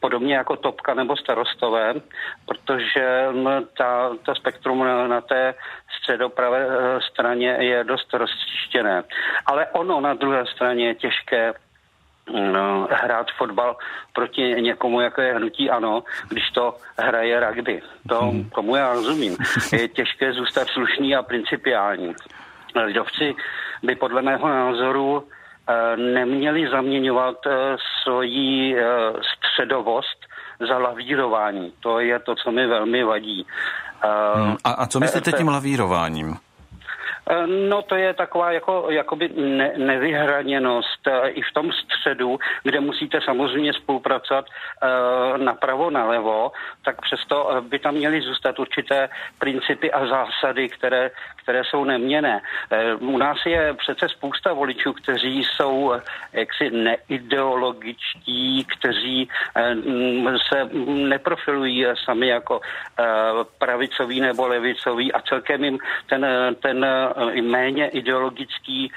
podobně 0.00 0.36
jako 0.36 0.56
Topka 0.56 0.94
nebo 0.94 1.16
starostové, 1.16 1.94
protože 2.46 3.26
ta, 3.78 4.10
ta 4.26 4.34
spektrum 4.34 4.84
na, 5.08 5.20
té 5.20 5.54
středopravé 5.98 6.66
eh, 6.68 7.00
straně 7.12 7.56
je 7.60 7.84
dost 7.84 8.14
rozčištěné. 8.14 9.02
Ale 9.46 9.66
ono 9.66 10.00
na 10.00 10.14
druhé 10.14 10.46
straně 10.46 10.86
je 10.86 10.94
těžké 10.94 11.54
no, 12.52 12.88
hrát 12.90 13.26
fotbal 13.38 13.76
proti 14.12 14.42
někomu, 14.42 15.00
jako 15.00 15.20
je 15.20 15.34
hnutí 15.34 15.70
ano, 15.70 16.02
když 16.28 16.50
to 16.50 16.76
hraje 16.98 17.40
rugby. 17.40 17.82
To, 18.08 18.20
hmm. 18.20 18.50
tomu 18.50 18.76
já 18.76 18.92
rozumím. 18.92 19.36
Je 19.72 19.88
těžké 19.88 20.32
zůstat 20.32 20.68
slušný 20.68 21.16
a 21.16 21.22
principiální. 21.22 22.14
Lidovci 22.84 23.34
by 23.82 23.94
podle 23.94 24.22
mého 24.22 24.48
názoru 24.48 25.28
neměli 25.96 26.70
zaměňovat 26.70 27.46
eh, 27.46 27.76
svoji 28.02 28.78
eh, 28.78 28.84
středovost 29.36 30.26
za 30.68 30.78
lavírování. 30.78 31.72
To 31.80 32.00
je 32.00 32.18
to, 32.18 32.34
co 32.34 32.52
mi 32.52 32.66
velmi 32.66 33.04
vadí. 33.04 33.46
Hmm. 34.34 34.56
A, 34.64 34.70
a 34.70 34.86
co 34.86 35.00
myslíte 35.00 35.32
tím 35.32 35.48
lavírováním? 35.48 36.36
Eh, 37.30 37.46
no 37.46 37.82
to 37.82 37.94
je 37.94 38.14
taková 38.14 38.52
jako, 38.52 38.86
jakoby 38.90 39.28
ne, 39.28 39.72
nevyhraněnost 39.76 41.06
eh, 41.06 41.28
i 41.28 41.42
v 41.42 41.52
tom 41.54 41.70
středu, 42.02 42.38
kde 42.62 42.80
musíte 42.80 43.20
samozřejmě 43.20 43.72
spolupracovat 43.72 44.44
uh, 44.46 45.38
napravo, 45.38 45.90
nalevo, 45.90 46.52
tak 46.84 47.00
přesto 47.00 47.62
by 47.70 47.78
tam 47.78 47.94
měly 47.94 48.20
zůstat 48.20 48.58
určité 48.58 49.08
principy 49.38 49.92
a 49.92 50.06
zásady, 50.06 50.68
které, 50.68 51.10
které 51.42 51.64
jsou 51.64 51.84
neměné. 51.84 52.40
Uh, 53.00 53.14
u 53.14 53.18
nás 53.18 53.38
je 53.46 53.74
přece 53.74 54.08
spousta 54.08 54.52
voličů, 54.52 54.92
kteří 54.92 55.44
jsou 55.44 55.94
jaksi 56.32 56.70
neideologičtí, 56.70 58.64
kteří 58.64 59.28
se 60.48 60.68
neprofilují 60.86 61.86
sami 62.04 62.26
jako 62.28 62.60
pravicoví 63.58 64.20
nebo 64.20 64.46
levicoví 64.46 65.12
a 65.12 65.20
celkem 65.20 65.64
jim 65.64 65.78
ten, 66.06 66.26
ten 66.60 66.86
méně 67.42 67.88
ideologický 67.88 68.92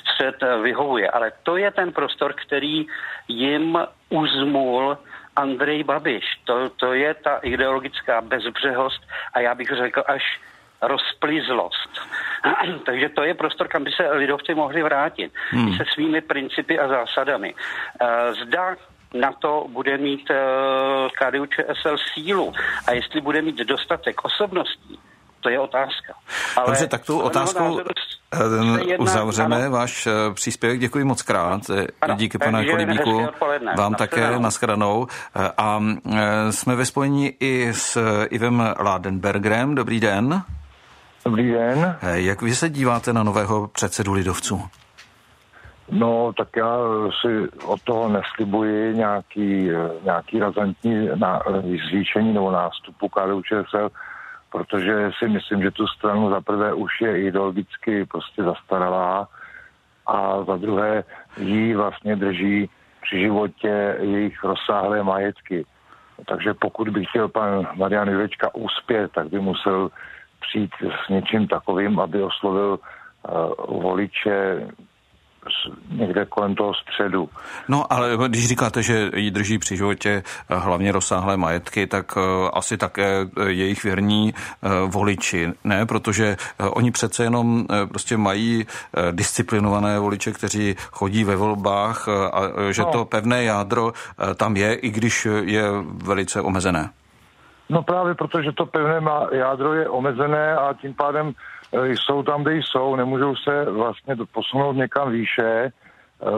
střed 0.00 0.36
vyhovuje. 0.62 1.10
Ale 1.10 1.32
to 1.42 1.56
je 1.56 1.70
ten 1.70 1.92
prostor, 1.92 2.34
který 2.48 2.86
jim 3.28 3.78
uzmul 4.08 4.98
Andrej 5.36 5.84
Babiš. 5.84 6.24
To, 6.44 6.68
to 6.68 6.92
je 6.92 7.14
ta 7.14 7.36
ideologická 7.36 8.20
bezbřehost 8.20 9.02
a 9.34 9.40
já 9.40 9.54
bych 9.54 9.68
řekl 9.68 10.02
až 10.06 10.40
rozplizlost. 10.82 11.90
Takže 12.86 13.08
to 13.08 13.22
je 13.22 13.34
prostor, 13.34 13.68
kam 13.68 13.84
by 13.84 13.92
se 13.92 14.10
lidovci 14.12 14.54
mohli 14.54 14.82
vrátit 14.82 15.32
hmm. 15.50 15.76
se 15.76 15.84
svými 15.94 16.20
principy 16.20 16.78
a 16.78 16.88
zásadami. 16.88 17.54
Zda 18.42 18.76
na 19.14 19.32
to 19.32 19.66
bude 19.68 19.98
mít 19.98 20.30
KDU 21.18 21.46
ČSL 21.46 21.96
sílu 21.98 22.52
a 22.86 22.92
jestli 22.92 23.20
bude 23.20 23.42
mít 23.42 23.56
dostatek 23.56 24.24
osobností, 24.24 24.98
to 25.48 25.52
je 25.52 25.60
otázka. 25.60 26.14
Ale 26.56 26.66
Dobře, 26.66 26.86
tak 26.86 27.04
tu 27.04 27.20
otázku 27.20 27.80
eh, 28.32 28.98
uzavřeme 28.98 29.56
ano. 29.56 29.70
váš 29.70 30.06
eh, 30.06 30.10
příspěvek. 30.34 30.80
Děkuji 30.80 31.04
moc 31.04 31.22
krát. 31.22 31.60
Eh, 31.70 31.86
ano, 32.00 32.14
Díky, 32.14 32.38
pane 32.38 32.64
Kolibíku. 32.64 33.26
Vám 33.76 33.94
také 33.94 34.38
naschranou. 34.38 35.06
A 35.58 35.80
jsme 36.50 36.76
ve 36.76 36.86
spojení 36.86 37.32
i 37.40 37.72
s 37.72 37.98
Ivem 38.30 38.74
Ládenbergerem. 38.78 39.74
Dobrý 39.74 40.00
den. 40.00 40.42
Dobrý 41.24 41.52
den. 41.52 41.96
Jak 42.02 42.42
vy 42.42 42.54
se 42.54 42.68
díváte 42.68 43.12
na 43.12 43.22
nového 43.22 43.68
předsedu 43.68 44.12
Lidovců? 44.12 44.62
No, 45.90 46.32
tak 46.36 46.48
já 46.56 46.78
si 47.20 47.48
od 47.64 47.82
toho 47.82 48.08
neslibuji 48.08 48.94
nějaký, 48.96 49.70
nějaký 50.04 50.38
razantní 50.38 51.08
na, 51.14 51.42
zvýšení 51.88 52.32
nebo 52.34 52.50
nástupu 52.50 53.08
KDU 53.08 53.42
ČSL 53.42 53.90
protože 54.52 55.10
si 55.18 55.28
myslím, 55.28 55.62
že 55.62 55.70
tu 55.70 55.86
stranu 55.86 56.30
za 56.30 56.40
prvé 56.40 56.74
už 56.74 57.00
je 57.00 57.22
ideologicky 57.22 58.04
prostě 58.04 58.42
zastaralá 58.42 59.28
a 60.06 60.44
za 60.44 60.56
druhé 60.56 61.04
jí 61.36 61.74
vlastně 61.74 62.16
drží 62.16 62.70
při 63.02 63.20
životě 63.20 63.96
jejich 64.00 64.44
rozsáhlé 64.44 65.02
majetky. 65.02 65.64
Takže 66.26 66.54
pokud 66.54 66.88
by 66.88 67.04
chtěl 67.04 67.28
pan 67.28 67.66
Marian 67.74 68.08
Jurečka 68.08 68.54
uspět, 68.54 69.12
tak 69.12 69.28
by 69.28 69.40
musel 69.40 69.90
přijít 70.40 70.70
s 71.06 71.08
něčím 71.08 71.46
takovým, 71.46 72.00
aby 72.00 72.22
oslovil 72.22 72.78
uh, 72.78 73.82
voliče 73.82 74.68
někde 75.90 76.24
kolem 76.24 76.54
toho 76.54 76.74
středu. 76.74 77.28
No 77.68 77.92
ale 77.92 78.10
když 78.28 78.48
říkáte, 78.48 78.82
že 78.82 79.10
ji 79.14 79.30
drží 79.30 79.58
při 79.58 79.76
životě 79.76 80.22
eh, 80.50 80.54
hlavně 80.56 80.92
rozsáhlé 80.92 81.36
majetky, 81.36 81.86
tak 81.86 82.12
eh, 82.16 82.50
asi 82.52 82.76
také 82.76 83.26
eh, 83.36 83.50
jejich 83.50 83.84
věrní 83.84 84.34
voliči, 84.86 85.52
ne? 85.64 85.86
Protože 85.86 86.36
oni 86.58 86.90
přece 86.90 87.24
jenom 87.24 87.66
prostě 87.88 88.16
mají 88.16 88.66
disciplinované 89.10 89.98
voliče, 89.98 90.32
kteří 90.32 90.74
chodí 90.90 91.24
ve 91.24 91.36
volbách 91.36 92.08
a 92.08 92.40
že 92.70 92.82
no. 92.82 92.90
to 92.90 93.04
pevné 93.04 93.44
jádro 93.44 93.92
tam 94.36 94.56
je, 94.56 94.74
i 94.74 94.90
když 94.90 95.26
je 95.42 95.62
velice 96.04 96.40
omezené. 96.40 96.90
No 97.68 97.82
právě 97.82 98.14
protože 98.14 98.52
to 98.52 98.66
pevné 98.66 99.00
jádro 99.32 99.74
je 99.74 99.88
omezené 99.88 100.56
a 100.56 100.74
tím 100.74 100.94
pádem 100.94 101.32
jsou 101.72 102.22
tam, 102.22 102.42
kde 102.42 102.56
jsou, 102.56 102.96
nemůžou 102.96 103.36
se 103.36 103.64
vlastně 103.64 104.16
posunout 104.32 104.72
někam 104.72 105.12
výše, 105.12 105.70
eh, 105.70 105.72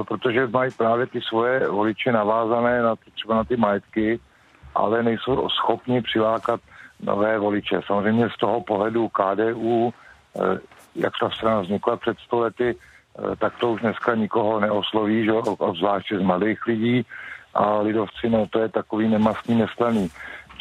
protože 0.08 0.46
mají 0.46 0.70
právě 0.76 1.06
ty 1.06 1.20
svoje 1.20 1.68
voliče 1.68 2.12
navázané 2.12 2.82
na 2.82 2.96
ty, 2.96 3.10
třeba 3.10 3.34
na 3.34 3.44
ty 3.44 3.56
majetky, 3.56 4.20
ale 4.75 5.02
nejsou 5.02 5.49
schopni 5.49 6.02
přilákat 6.02 6.60
nové 7.00 7.38
voliče. 7.38 7.80
Samozřejmě 7.87 8.28
z 8.28 8.37
toho 8.37 8.60
pohledu 8.60 9.08
KDU, 9.08 9.94
eh, 10.37 10.58
jak 10.94 11.12
ta 11.20 11.30
strana 11.30 11.60
vznikla 11.60 11.96
před 11.96 12.18
sto 12.18 12.38
lety, 12.38 12.76
tak 13.38 13.58
to 13.58 13.70
už 13.70 13.80
dneska 13.80 14.14
nikoho 14.14 14.60
neosloví, 14.60 15.25
že, 15.25 15.32
obzvláště 15.32 16.18
z 16.18 16.22
mladých 16.22 16.66
lidí 16.66 17.06
a 17.54 17.80
lidovci, 17.80 18.28
no 18.28 18.46
to 18.46 18.58
je 18.58 18.68
takový 18.68 19.08
nemastný, 19.08 19.54
neslaný. 19.54 20.10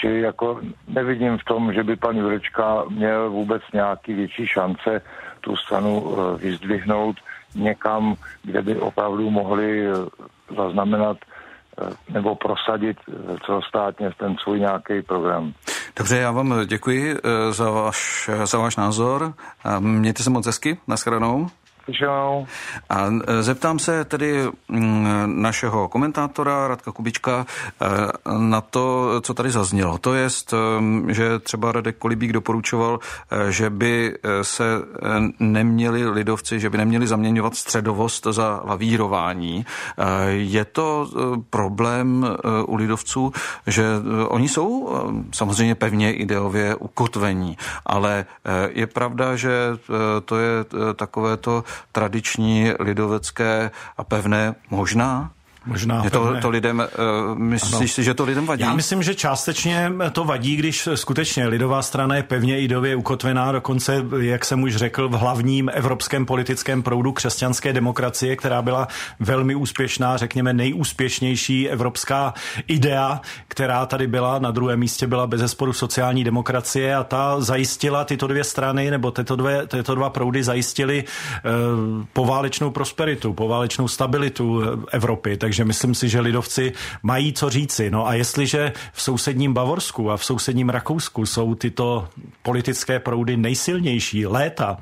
Čili 0.01 0.21
jako 0.21 0.59
nevidím 0.87 1.37
v 1.37 1.43
tom, 1.43 1.73
že 1.73 1.83
by 1.83 1.95
pan 1.95 2.17
Jurečka 2.17 2.83
měl 2.89 3.29
vůbec 3.29 3.61
nějaký 3.73 4.13
větší 4.13 4.47
šance 4.47 5.01
tu 5.41 5.55
stranu 5.55 6.15
eh, 6.17 6.37
vyzdvihnout 6.37 7.15
někam, 7.55 8.15
kde 8.43 8.61
by 8.61 8.75
opravdu 8.75 9.29
mohli 9.29 9.87
eh, 9.87 9.93
zaznamenat 10.57 11.17
eh, 11.17 12.13
nebo 12.13 12.35
prosadit 12.35 12.97
celostátně 13.45 14.11
ten 14.17 14.35
svůj 14.43 14.59
nějaký 14.59 15.01
program. 15.01 15.53
Dobře, 15.97 16.17
já 16.17 16.31
vám 16.31 16.65
děkuji 16.65 17.15
za 17.51 17.69
váš, 17.69 18.29
za 18.43 18.57
váš 18.57 18.75
názor. 18.75 19.33
Mějte 19.79 20.23
se 20.23 20.29
moc 20.29 20.45
hezky, 20.45 20.77
naschranou. 20.87 21.47
Čau. 21.91 22.45
A 22.89 23.09
e, 23.27 23.43
zeptám 23.43 23.79
se 23.79 24.05
tedy 24.05 24.47
mm, 24.67 25.41
našeho 25.41 25.87
komentátora 25.87 26.67
Radka 26.67 26.91
Kubička 26.91 27.45
e, 27.45 27.87
na 28.37 28.61
to, 28.61 29.13
co 29.21 29.33
tady 29.33 29.51
zaznělo. 29.51 29.97
To 29.97 30.13
je, 30.13 30.27
e, 30.27 31.13
že 31.13 31.39
třeba 31.39 31.71
Radek 31.71 31.97
Kolibík 31.97 32.33
doporučoval, 32.33 32.99
že 33.49 33.69
by 33.69 34.17
se 34.41 34.63
neměli 35.39 36.09
lidovci, 36.09 36.59
že 36.59 36.69
by 36.69 36.77
neměli 36.77 37.07
zaměňovat 37.07 37.55
středovost 37.55 38.27
za 38.31 38.61
lavírování. 38.65 39.65
Je 40.29 40.65
to 40.65 41.07
problém 41.49 42.27
u 42.65 42.75
lidovců, 42.75 43.33
že 43.67 43.85
oni 44.27 44.49
jsou 44.49 44.89
samozřejmě 45.33 45.75
pevně 45.75 46.13
ideově 46.13 46.75
ukotvení, 46.75 47.57
ale 47.85 48.25
je 48.69 48.87
pravda, 48.87 49.35
že 49.35 49.51
to 50.25 50.37
je 50.37 50.65
takové 50.95 51.37
to 51.37 51.63
tradiční, 51.91 52.71
lidovecké 52.79 53.71
a 53.97 54.03
pevné 54.03 54.55
možná? 54.69 55.31
Možná. 55.65 56.01
Je 56.03 56.09
to, 56.09 56.35
to 56.41 56.49
lidem, 56.49 56.83
uh, 57.31 57.37
myslíš 57.37 57.91
si, 57.91 58.03
že 58.03 58.13
to 58.13 58.25
lidem 58.25 58.45
vadí? 58.45 58.61
Já 58.61 58.73
myslím, 58.73 59.03
že 59.03 59.15
částečně 59.15 59.91
to 60.11 60.23
vadí, 60.23 60.55
když 60.55 60.89
skutečně 60.95 61.47
lidová 61.47 61.81
strana 61.81 62.15
je 62.15 62.23
pevně 62.23 62.61
idově 62.61 62.95
ukotvená, 62.95 63.51
dokonce, 63.51 64.05
jak 64.19 64.45
jsem 64.45 64.63
už 64.63 64.75
řekl, 64.75 65.09
v 65.09 65.13
hlavním 65.13 65.69
evropském 65.73 66.25
politickém 66.25 66.83
proudu 66.83 67.11
křesťanské 67.11 67.73
demokracie, 67.73 68.35
která 68.35 68.61
byla 68.61 68.87
velmi 69.19 69.55
úspěšná, 69.55 70.17
řekněme 70.17 70.53
nejúspěšnější 70.53 71.69
evropská 71.69 72.33
idea, 72.67 73.21
která 73.47 73.85
tady 73.85 74.07
byla. 74.07 74.39
Na 74.39 74.51
druhém 74.51 74.79
místě 74.79 75.07
byla 75.07 75.27
bez 75.27 75.41
zesporu 75.41 75.73
sociální 75.73 76.23
demokracie 76.23 76.95
a 76.95 77.03
ta 77.03 77.41
zajistila 77.41 78.03
tyto 78.05 78.27
dvě 78.27 78.43
strany, 78.43 78.91
nebo 78.91 79.11
tyto, 79.11 79.35
dvě, 79.35 79.67
tyto 79.67 79.95
dva 79.95 80.09
proudy 80.09 80.43
zajistili 80.43 81.03
uh, 81.03 82.05
poválečnou 82.13 82.69
prosperitu, 82.71 83.33
poválečnou 83.33 83.87
stabilitu 83.87 84.61
Evropy. 84.91 85.37
Takže 85.37 85.48
takže 85.49 85.65
myslím 85.65 85.95
si, 85.95 86.09
že 86.09 86.19
lidovci 86.19 86.73
mají 87.03 87.33
co 87.33 87.49
říci. 87.49 87.91
No 87.91 88.07
a 88.07 88.13
jestliže 88.13 88.71
v 88.93 89.01
sousedním 89.01 89.53
Bavorsku 89.53 90.11
a 90.11 90.17
v 90.17 90.25
sousedním 90.25 90.69
Rakousku 90.69 91.25
jsou 91.25 91.55
tyto 91.55 92.07
politické 92.43 92.99
proudy 92.99 93.37
nejsilnější 93.37 94.25
léta 94.25 94.77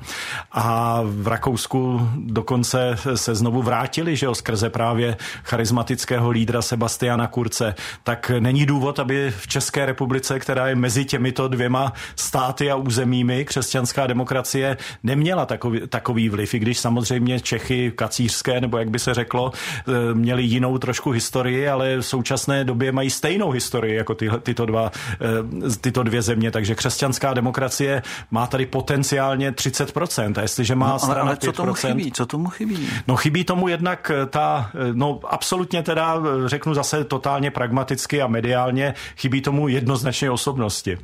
a 0.52 1.00
v 1.04 1.26
Rakousku 1.26 2.08
dokonce 2.16 2.96
se 3.14 3.34
znovu 3.34 3.62
vrátili, 3.62 4.16
že 4.16 4.26
jo, 4.26 4.34
skrze 4.34 4.70
právě 4.70 5.16
charismatického 5.44 6.30
lídra 6.30 6.62
Sebastiana 6.62 7.26
Kurce, 7.26 7.74
tak 8.04 8.32
není 8.38 8.66
důvod, 8.66 8.98
aby 8.98 9.32
v 9.38 9.46
České 9.48 9.86
republice, 9.86 10.38
která 10.38 10.68
je 10.68 10.74
mezi 10.74 11.04
těmito 11.04 11.48
dvěma 11.48 11.92
státy 12.16 12.70
a 12.70 12.76
územími, 12.76 13.44
křesťanská 13.44 14.06
demokracie 14.06 14.76
neměla 15.02 15.46
takový, 15.46 15.80
takový 15.88 16.28
vliv, 16.28 16.54
i 16.54 16.58
když 16.58 16.78
samozřejmě 16.78 17.40
Čechy 17.40 17.92
kacířské, 17.96 18.60
nebo 18.60 18.78
jak 18.78 18.90
by 18.90 18.98
se 18.98 19.14
řeklo, 19.14 19.52
eh, 19.52 20.14
měli 20.14 20.57
jinou 20.58 20.78
trošku 20.78 21.10
historii, 21.10 21.68
ale 21.68 21.96
v 21.96 22.02
současné 22.02 22.64
době 22.64 22.92
mají 22.92 23.10
stejnou 23.10 23.50
historii 23.50 23.94
jako 23.96 24.14
ty, 24.14 24.30
tyto, 24.42 24.66
dva, 24.66 24.90
eh, 25.20 25.76
tyto 25.80 26.02
dvě 26.02 26.22
země, 26.22 26.50
takže 26.50 26.74
křesťanská 26.74 27.34
demokracie 27.34 28.02
má 28.30 28.46
tady 28.46 28.66
potenciálně 28.66 29.52
30%. 29.52 30.38
A 30.38 30.42
jestliže 30.42 30.74
má 30.74 30.88
no, 30.88 30.98
strana 30.98 31.20
ale, 31.20 31.30
ale 31.30 31.36
co 31.36 31.50
5%, 31.50 31.54
tomu 31.54 31.74
chybí? 31.74 32.12
Co 32.12 32.26
tomu 32.26 32.48
chybí? 32.48 32.88
No 33.08 33.16
chybí 33.16 33.44
tomu 33.44 33.68
jednak 33.68 34.10
eh, 34.14 34.26
ta, 34.26 34.70
eh, 34.74 34.78
no 34.92 35.20
absolutně 35.28 35.82
teda 35.82 36.16
řeknu 36.46 36.74
zase 36.74 37.04
totálně 37.04 37.50
pragmaticky 37.50 38.22
a 38.22 38.26
mediálně, 38.26 38.94
chybí 39.16 39.40
tomu 39.40 39.68
jednoznačně 39.68 40.30
osobnosti. 40.30 40.98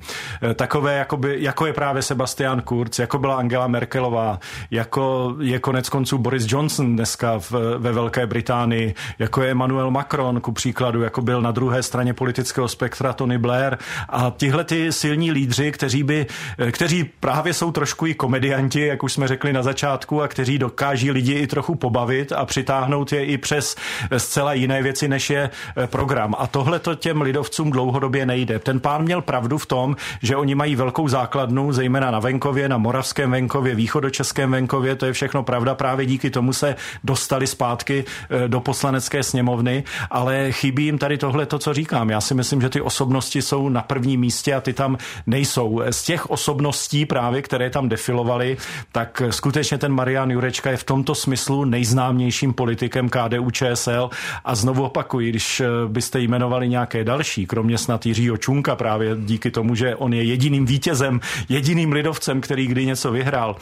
Takové, 0.54 0.94
jakoby, 0.94 1.36
jako 1.38 1.66
je 1.66 1.72
právě 1.72 2.02
Sebastian 2.02 2.62
Kurz, 2.62 2.98
jako 2.98 3.18
byla 3.18 3.36
Angela 3.36 3.66
Merkelová, 3.66 4.38
jako 4.70 5.34
je 5.40 5.58
konec 5.58 5.88
konců 5.88 6.18
Boris 6.18 6.44
Johnson 6.48 6.96
dneska 6.96 7.38
v, 7.38 7.52
ve 7.78 7.92
Velké 7.92 8.26
Británii, 8.26 8.94
jako 9.18 9.42
je 9.44 9.50
Emmanuel 9.50 9.90
Macron, 9.90 10.40
ku 10.40 10.52
příkladu, 10.52 11.02
jako 11.02 11.22
byl 11.22 11.42
na 11.42 11.50
druhé 11.50 11.82
straně 11.82 12.14
politického 12.14 12.68
spektra 12.68 13.12
Tony 13.12 13.38
Blair 13.38 13.76
a 14.08 14.32
tihle 14.36 14.64
ty 14.64 14.92
silní 14.92 15.32
lídři, 15.32 15.72
kteří 15.72 16.02
by, 16.02 16.26
kteří 16.70 17.04
právě 17.04 17.54
jsou 17.54 17.72
trošku 17.72 18.06
i 18.06 18.14
komedianti, 18.14 18.86
jak 18.86 19.02
už 19.02 19.12
jsme 19.12 19.28
řekli 19.28 19.52
na 19.52 19.62
začátku, 19.62 20.22
a 20.22 20.28
kteří 20.28 20.58
dokáží 20.58 21.10
lidi 21.10 21.32
i 21.32 21.46
trochu 21.46 21.74
pobavit 21.74 22.32
a 22.32 22.44
přitáhnout 22.44 23.12
je 23.12 23.24
i 23.24 23.38
přes 23.38 23.76
zcela 24.16 24.52
jiné 24.52 24.82
věci, 24.82 25.08
než 25.08 25.30
je 25.30 25.50
program. 25.86 26.34
A 26.38 26.46
tohle 26.46 26.78
to 26.78 26.94
těm 26.94 27.22
lidovcům 27.22 27.70
dlouhodobě 27.70 28.26
nejde. 28.26 28.58
Ten 28.58 28.80
pán 28.80 29.02
měl 29.02 29.22
pravdu 29.22 29.58
v 29.58 29.66
tom, 29.66 29.96
že 30.22 30.36
oni 30.36 30.54
mají 30.54 30.76
velkou 30.76 31.08
základnu, 31.08 31.72
zejména 31.72 32.10
na 32.10 32.18
venkově, 32.18 32.68
na 32.68 32.78
moravském 32.78 33.30
venkově, 33.30 33.74
východočeském 33.74 34.50
venkově, 34.50 34.96
to 34.96 35.06
je 35.06 35.12
všechno 35.12 35.42
pravda, 35.42 35.74
právě 35.74 36.06
díky 36.06 36.30
tomu 36.30 36.52
se 36.52 36.76
dostali 37.04 37.46
zpátky 37.46 38.04
eh, 38.04 38.48
do 38.48 38.60
poslanecké 38.60 39.22
sněmovny, 39.34 39.84
ale 40.10 40.52
chybí 40.52 40.84
jim 40.84 40.98
tady 40.98 41.18
tohle 41.18 41.46
to, 41.46 41.58
co 41.58 41.74
říkám. 41.74 42.10
Já 42.10 42.20
si 42.20 42.34
myslím, 42.34 42.60
že 42.60 42.68
ty 42.68 42.80
osobnosti 42.80 43.42
jsou 43.42 43.68
na 43.68 43.82
prvním 43.82 44.20
místě 44.20 44.54
a 44.54 44.60
ty 44.60 44.72
tam 44.72 44.98
nejsou. 45.26 45.82
Z 45.90 46.02
těch 46.02 46.30
osobností 46.30 47.06
právě, 47.06 47.42
které 47.42 47.70
tam 47.70 47.88
defilovaly, 47.88 48.56
tak 48.92 49.22
skutečně 49.30 49.78
ten 49.78 49.92
Marian 49.92 50.30
Jurečka 50.30 50.70
je 50.70 50.76
v 50.76 50.84
tomto 50.84 51.14
smyslu 51.14 51.64
nejznámějším 51.64 52.54
politikem 52.54 53.08
KDU 53.08 53.50
ČSL 53.50 54.10
a 54.44 54.54
znovu 54.54 54.84
opakuji, 54.84 55.30
když 55.30 55.60
eh, 55.60 55.66
byste 55.88 56.20
jmenovali 56.20 56.68
nějaké 56.68 57.04
další, 57.04 57.46
kromě 57.46 57.78
snad 57.78 58.06
Jiřího 58.06 58.36
Čunka 58.36 58.76
právě 58.76 59.16
díky 59.18 59.50
tomu, 59.50 59.74
že 59.74 59.96
on 59.96 60.14
je 60.14 60.22
jediným 60.22 60.66
vítězem, 60.66 61.20
jediným 61.48 61.92
lidovcem, 61.92 62.40
který 62.40 62.66
kdy 62.66 62.86
něco 62.86 63.10
vyhrál, 63.10 63.56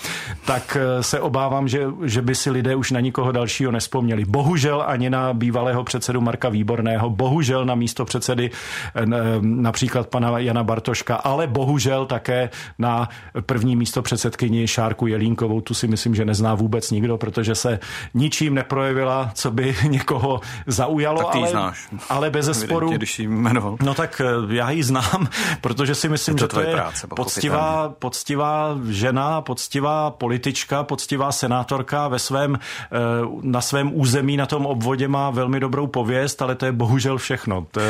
tak 0.44 0.76
eh, 0.76 1.02
se 1.02 1.20
obávám, 1.20 1.68
že, 1.68 1.88
že 2.04 2.22
by 2.22 2.34
si 2.34 2.50
lidé 2.50 2.76
už 2.76 2.90
na 2.90 3.00
nikoho 3.00 3.32
dalšího 3.32 3.72
nespomněli. 3.72 4.24
Bohužel 4.28 4.84
ani 4.86 5.10
na 5.10 5.32
bývalého 5.62 5.84
předsedu 5.84 6.20
Marka 6.20 6.48
Výborného, 6.48 7.10
bohužel 7.10 7.64
na 7.64 7.74
místo 7.74 8.04
předsedy 8.04 8.50
eh, 8.94 9.06
například 9.40 10.08
pana 10.08 10.38
Jana 10.38 10.64
Bartoška, 10.64 11.16
ale 11.16 11.46
bohužel 11.46 12.06
také 12.06 12.50
na 12.78 13.08
první 13.40 13.76
místo 13.76 14.02
předsedkyni 14.02 14.68
Šárku 14.68 15.06
Jelínkovou. 15.06 15.60
Tu 15.60 15.74
si 15.74 15.88
myslím, 15.88 16.14
že 16.14 16.24
nezná 16.24 16.54
vůbec 16.54 16.90
nikdo, 16.90 17.18
protože 17.18 17.54
se 17.54 17.78
ničím 18.14 18.54
neprojevila, 18.54 19.30
co 19.34 19.50
by 19.50 19.74
někoho 19.88 20.40
zaujalo. 20.66 21.22
Tak 21.22 21.32
ty 21.32 21.38
ale, 21.38 21.50
znáš. 21.50 21.88
ale 22.08 22.30
bez 22.30 22.46
zesporu. 22.46 22.90
Když 22.90 23.18
jmenoval. 23.18 23.76
No 23.82 23.94
tak 23.94 24.20
eh, 24.24 24.54
já 24.54 24.70
ji 24.70 24.82
znám, 24.82 25.28
protože 25.60 25.94
si 25.94 26.08
myslím, 26.08 26.34
je 26.34 26.38
to 26.38 26.44
že 26.44 26.48
to 26.48 26.60
je 26.60 26.74
práce, 26.74 27.06
poctivá, 27.06 27.94
poctivá 27.98 28.78
žena, 28.90 29.40
poctivá 29.40 30.10
politička, 30.10 30.82
poctivá 30.82 31.32
senátorka 31.32 32.08
ve 32.08 32.18
svém, 32.18 32.58
eh, 32.58 32.98
na 33.42 33.60
svém 33.60 33.90
území, 33.94 34.36
na 34.36 34.46
tom 34.46 34.66
obvodě 34.66 35.08
má 35.08 35.30
velmi 35.30 35.51
dobrou 35.60 35.86
pověst, 35.86 36.42
ale 36.42 36.54
to 36.54 36.66
je 36.66 36.72
bohužel 36.72 37.18
všechno. 37.18 37.66
To 37.70 37.80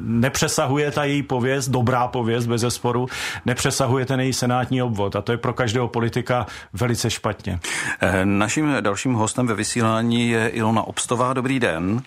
nepřesahuje 0.00 0.90
ta 0.90 1.04
její 1.04 1.22
pověst, 1.22 1.68
dobrá 1.68 2.08
pověst 2.08 2.46
bez 2.46 2.60
zesporu, 2.60 3.06
nepřesahuje 3.46 4.06
ten 4.06 4.20
její 4.20 4.32
senátní 4.32 4.82
obvod 4.82 5.16
a 5.16 5.22
to 5.22 5.32
je 5.32 5.38
pro 5.38 5.52
každého 5.52 5.88
politika 5.88 6.46
velice 6.72 7.10
špatně. 7.10 7.58
Eh, 8.00 8.24
naším 8.24 8.76
dalším 8.80 9.14
hostem 9.14 9.46
ve 9.46 9.54
vysílání 9.54 10.30
je 10.30 10.48
Ilona 10.48 10.82
Obstová. 10.82 11.32
Dobrý 11.32 11.60
den. 11.60 12.02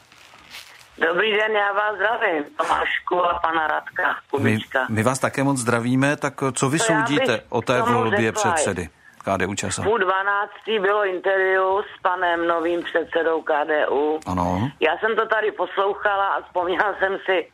Dobrý 0.97 1.31
den, 1.31 1.51
já 1.51 1.73
vás 1.73 1.95
zdravím, 1.95 2.43
Tomášku 2.57 3.25
a 3.25 3.39
pana 3.39 3.67
Radka 3.67 4.15
Kubička. 4.31 4.85
My, 4.89 4.95
my 4.95 5.03
vás 5.03 5.19
také 5.19 5.43
moc 5.43 5.57
zdravíme, 5.57 6.15
tak 6.15 6.33
co 6.53 6.69
vy 6.69 6.77
To 6.77 6.83
soudíte 6.83 7.41
o 7.49 7.61
té 7.61 7.81
volbě 7.81 8.31
předsedy 8.31 8.89
KDU 9.23 9.55
ČSL? 9.55 9.83
Půl 9.83 9.97
dvanáctý 9.97 10.79
bylo 10.79 11.05
interview 11.05 11.63
s 11.97 12.01
panem 12.01 12.47
novým 12.47 12.83
předsedou 12.83 13.41
KDU. 13.41 14.19
Ano. 14.27 14.71
Já 14.79 14.97
jsem 14.97 15.15
to 15.15 15.25
tady 15.25 15.51
poslouchala 15.51 16.27
a 16.27 16.41
vzpomněla 16.41 16.95
jsem 16.99 17.17
si, 17.25 17.51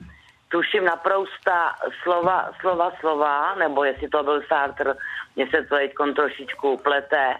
tuším 0.49 0.85
naprousta 0.85 1.75
slova, 2.03 2.49
slova, 2.59 2.91
slova, 2.99 3.55
nebo 3.55 3.83
jestli 3.83 4.07
to 4.09 4.23
byl 4.23 4.41
Sartre, 4.47 4.93
mě 5.35 5.47
se 5.47 5.63
to 5.63 5.75
teď 5.75 5.91
trošičku 6.15 6.77
plete. 6.77 7.35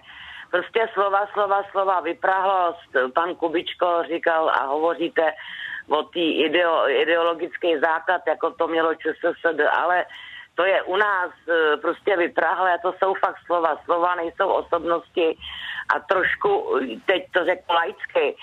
Prostě 0.51 0.89
slova, 0.93 1.27
slova, 1.33 1.63
slova, 1.71 1.99
vyprahlost. 1.99 3.13
Pan 3.13 3.35
Kubičko 3.35 4.03
říkal 4.07 4.49
a 4.49 4.65
hovoříte 4.65 5.33
o 5.89 6.03
té 6.03 6.19
ideo, 6.19 6.89
ideologický 6.89 7.79
základ, 7.79 8.21
jako 8.27 8.51
to 8.51 8.67
mělo 8.67 8.95
ČSSD, 8.95 9.61
ale 9.71 10.05
to 10.59 10.65
je 10.65 10.81
u 10.83 10.95
nás 10.97 11.31
e, 11.47 11.77
prostě 11.77 12.17
vyprahlé, 12.17 12.79
to 12.81 12.93
jsou 12.99 13.13
fakt 13.13 13.39
slova. 13.45 13.79
Slova 13.85 14.15
nejsou 14.15 14.47
osobnosti 14.47 15.37
a 15.95 15.99
trošku, 15.99 16.79
teď 17.05 17.31
to 17.31 17.45
řeknu 17.45 17.75
laicky, 17.75 18.35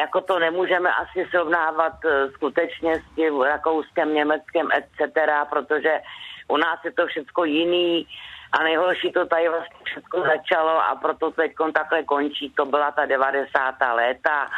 jako 0.00 0.20
to 0.20 0.38
nemůžeme 0.38 0.90
asi 0.94 1.26
srovnávat 1.30 1.92
e, 2.04 2.30
skutečně 2.30 2.94
s 2.94 3.14
tím 3.14 3.40
Rakouskem, 3.40 4.14
Německem, 4.14 4.68
etc., 4.74 5.14
protože 5.50 6.00
u 6.48 6.56
nás 6.56 6.78
je 6.84 6.92
to 6.92 7.06
všechno 7.06 7.44
jiný 7.44 8.06
a 8.52 8.62
nejhorší 8.62 9.12
to 9.12 9.26
tady 9.26 9.48
vlastně 9.48 9.84
všechno 9.84 10.22
začalo 10.22 10.82
a 10.90 10.98
proto 11.02 11.30
teď 11.30 11.52
takhle 11.74 12.02
končí, 12.02 12.50
to 12.50 12.66
byla 12.66 12.90
ta 12.90 13.06
90. 13.06 13.74
léta 13.94 14.50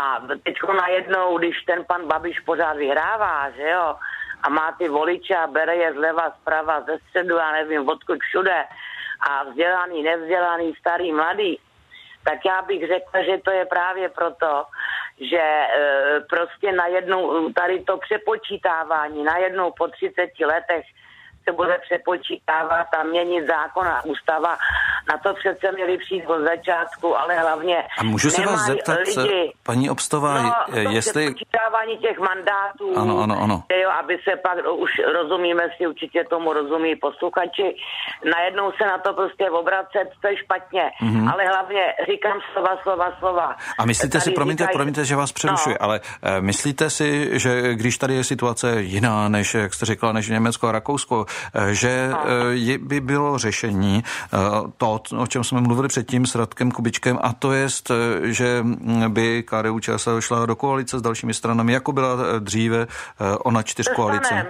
a 0.00 0.20
teď 0.44 0.54
najednou, 0.76 1.38
když 1.38 1.62
ten 1.62 1.84
pan 1.84 2.06
Babiš 2.06 2.40
pořád 2.40 2.76
vyhrává, 2.76 3.50
že 3.50 3.68
jo, 3.70 3.94
a 4.42 4.48
má 4.48 4.72
ty 4.78 4.88
voliče 4.88 5.36
a 5.36 5.46
bere 5.46 5.76
je 5.76 5.92
zleva, 5.92 6.32
zprava, 6.40 6.80
ze 6.80 6.98
středu, 6.98 7.36
já 7.36 7.52
nevím, 7.52 7.88
odkud 7.88 8.18
všude 8.22 8.64
a 9.20 9.44
vzdělaný, 9.44 10.02
nevzdělaný, 10.02 10.74
starý, 10.80 11.12
mladý, 11.12 11.58
tak 12.24 12.38
já 12.44 12.62
bych 12.62 12.86
řekla, 12.88 13.22
že 13.22 13.38
to 13.44 13.50
je 13.50 13.64
právě 13.64 14.08
proto, 14.08 14.64
že 15.20 15.40
e, 15.40 15.66
prostě 16.28 16.72
najednou 16.72 17.52
tady 17.52 17.84
to 17.84 17.96
přepočítávání, 17.96 19.24
najednou 19.24 19.72
po 19.78 19.88
30 19.88 20.30
letech 20.40 20.84
se 21.48 21.52
bude 21.52 21.78
přepočítávat 21.78 22.86
a 22.98 23.02
měnit 23.02 23.46
zákon 23.46 23.86
a 23.86 24.04
ústava. 24.04 24.58
Na 25.10 25.18
to 25.22 25.34
přece 25.34 25.72
měli 25.72 25.98
přijít 25.98 26.26
od 26.26 26.40
začátku, 26.42 27.18
ale 27.18 27.38
hlavně 27.38 27.76
A 27.98 28.04
můžu 28.04 28.30
se 28.30 28.46
vás 28.46 28.60
zeptat, 28.66 28.98
lidi, 29.06 29.52
paní 29.62 29.90
Obstová, 29.90 30.42
no, 30.42 30.54
to 30.72 30.78
jestli... 30.78 31.22
přepočítávání 31.34 31.98
těch 31.98 32.18
mandátů, 32.18 32.98
Ano, 32.98 33.18
ano, 33.22 33.42
ano. 33.42 33.62
Jo, 33.82 33.90
aby 34.00 34.14
se 34.24 34.36
pak, 34.36 34.58
už 34.78 34.90
rozumíme 35.14 35.62
si, 35.76 35.86
určitě 35.86 36.24
tomu 36.30 36.52
rozumí 36.52 36.96
posluchači, 36.96 37.76
najednou 38.36 38.72
se 38.72 38.84
na 38.86 38.98
to 38.98 39.12
prostě 39.14 39.50
obracet, 39.50 40.08
to 40.20 40.28
je 40.28 40.36
špatně, 40.36 40.82
mm-hmm. 41.02 41.32
ale 41.32 41.44
hlavně 41.46 41.82
říkám 42.10 42.38
slova, 42.52 42.76
slova, 42.82 43.12
slova. 43.18 43.56
A 43.78 43.84
myslíte 43.86 44.20
si, 44.20 44.24
Tady 44.24 44.34
promiňte, 44.34 44.64
říkají- 44.64 44.76
promiňte, 44.76 45.04
že 45.04 45.16
vás 45.16 45.32
přerušuji, 45.32 45.76
No. 45.80 45.82
ale 45.84 46.00
eh, 46.22 46.40
myslíte 46.40 46.90
si, 46.90 47.38
že 47.40 47.74
když 47.74 47.98
tady 47.98 48.14
je 48.14 48.24
situace 48.24 48.82
jiná, 48.82 49.28
než, 49.28 49.54
jak 49.54 49.74
jste 49.74 49.86
řekla, 49.86 50.12
než 50.12 50.28
Německo 50.28 50.68
a 50.68 50.72
Rakousko, 50.72 51.26
eh, 51.54 51.74
že 51.74 52.08
No. 52.08 52.18
je, 52.50 52.78
by 52.78 53.00
bylo 53.00 53.38
řešení 53.38 54.02
to, 54.76 54.97
o 55.18 55.26
čem 55.26 55.44
jsme 55.44 55.60
mluvili 55.60 55.88
předtím 55.88 56.26
s 56.26 56.34
Radkem 56.34 56.70
Kubičkem, 56.70 57.18
a 57.22 57.32
to 57.32 57.52
je, 57.52 57.66
že 58.22 58.62
mm, 58.62 59.12
by 59.14 59.42
KDU 59.42 59.80
ČSL 59.80 60.20
šla 60.20 60.46
do 60.46 60.56
koalice 60.56 60.98
s 60.98 61.02
dalšími 61.02 61.34
stranami, 61.34 61.72
jako 61.72 61.92
byla 61.92 62.08
eh, 62.08 62.40
dříve 62.40 62.80
eh, 62.82 63.36
ona 63.44 63.62
čtyřkoalice. 63.62 64.34
Dostanem. 64.34 64.46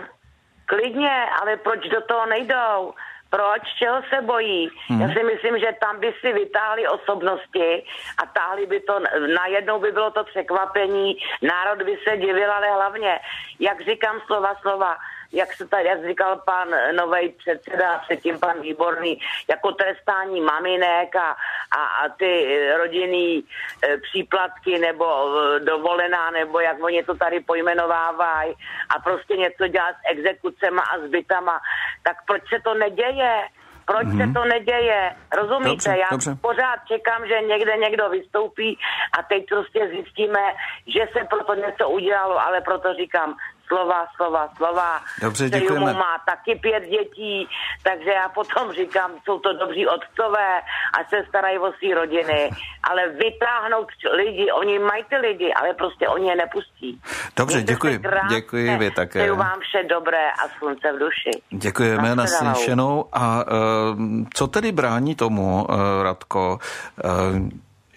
Klidně, 0.67 1.25
ale 1.43 1.57
proč 1.57 1.81
do 1.89 2.01
toho 2.09 2.27
nejdou? 2.27 2.95
Proč? 3.31 3.63
Čeho 3.79 4.01
se 4.11 4.23
bojí? 4.23 4.69
Hmm. 4.89 5.01
Já 5.01 5.09
si 5.09 5.23
myslím, 5.25 5.59
že 5.59 5.77
tam 5.81 6.01
by 6.01 6.15
si 6.21 6.33
vytáhli 6.33 6.89
osobnosti 6.89 7.85
a 8.23 8.27
táhli 8.27 8.67
by 8.67 8.81
to, 8.81 9.01
najednou 9.35 9.81
by 9.81 9.93
bylo 9.93 10.11
to 10.11 10.25
překvapení, 10.25 11.17
národ 11.43 11.83
by 11.85 11.99
se 12.09 12.17
divil, 12.17 12.53
ale 12.53 12.67
hlavně, 12.67 13.19
jak 13.61 13.81
říkám 13.81 14.17
slova, 14.27 14.55
slova, 14.63 14.97
jak 15.33 15.53
se 15.53 15.69
tady, 15.69 15.89
jak 15.89 16.07
říkal 16.07 16.41
pan 16.45 16.69
nový 16.97 17.29
předseda, 17.29 17.93
a 17.93 17.99
předtím 17.99 18.39
pan 18.39 18.61
Výborný, 18.61 19.21
jako 19.51 19.73
trestání 19.73 20.41
maminek 20.41 21.17
a, 21.17 21.37
a, 21.71 21.85
a 22.05 22.09
ty 22.09 22.59
rodinný 22.77 23.45
e, 23.83 23.99
příplatky 23.99 24.79
nebo 24.79 25.07
e, 25.07 25.61
dovolená, 25.61 26.31
nebo 26.31 26.61
jak 26.61 26.83
oni 26.83 27.03
to 27.03 27.15
tady 27.15 27.41
pojmenovávají 27.41 28.55
a 28.97 29.01
prostě 29.01 29.37
něco 29.37 29.69
dělat 29.69 29.95
s 29.95 30.11
exekucema 30.11 30.83
a 30.83 30.99
zbytama, 30.99 31.61
tak 32.03 32.17
proč 32.27 32.43
se 32.49 32.61
to 32.65 32.75
neděje? 32.75 33.43
Proč 33.87 34.07
mm-hmm. 34.07 34.27
se 34.29 34.33
to 34.33 34.45
neděje? 34.45 35.17
Rozumíte? 35.37 35.71
Dobře, 35.71 35.99
Já 35.99 36.07
dobře. 36.11 36.37
pořád 36.41 36.79
čekám, 36.89 37.27
že 37.27 37.41
někde 37.41 37.77
někdo 37.77 38.11
vystoupí 38.11 38.79
a 39.19 39.23
teď 39.23 39.49
prostě 39.49 39.89
zjistíme, 39.89 40.41
že 40.87 41.01
se 41.13 41.25
proto 41.25 41.55
něco 41.55 41.89
udělalo, 41.89 42.41
ale 42.41 42.61
proto 42.61 42.95
říkám 42.95 43.37
slova, 43.69 44.07
slova, 44.17 44.49
slova. 44.57 45.01
Dobře, 45.23 45.51
děkujeme. 45.51 45.93
má 45.93 46.19
taky 46.27 46.59
pět 46.63 46.83
dětí, 46.83 47.49
takže 47.83 48.11
já 48.11 48.29
potom 48.29 48.73
říkám, 48.81 49.11
jsou 49.25 49.39
to 49.39 49.53
dobří 49.53 49.87
otcové 49.87 50.61
a 50.95 50.99
se 51.09 51.25
starají 51.29 51.59
o 51.59 51.73
svý 51.73 51.95
rodiny, 51.95 52.51
ale 52.91 53.09
vytáhnout 53.09 53.89
lidi, 54.17 54.53
oni 54.53 54.79
mají 54.79 55.05
ty 55.09 55.17
lidi, 55.17 55.53
ale 55.53 55.75
prostě 55.75 56.09
oni 56.09 56.29
je 56.29 56.37
nepustí. 56.37 57.01
Dobře, 57.37 57.57
Mějte 57.57 57.73
děkuji. 57.73 57.99
krásně, 57.99 58.37
Děkuji 58.37 58.77
vy 58.79 58.91
také. 58.91 59.19
Přeju 59.19 59.37
vám 59.37 59.61
vše 59.61 59.83
dobré 59.89 60.31
a 60.31 60.49
slunce 60.59 60.93
v 60.93 60.99
duši. 60.99 61.31
Děkujeme 61.51 62.17
naslyšenou. 62.17 63.05
A 63.13 63.45
uh, 63.45 63.97
co 64.35 64.47
tedy 64.47 64.73
brání 64.73 65.15
tomu, 65.15 65.67
uh, 65.69 65.77
Radko, 66.03 66.59
uh, 67.05 67.11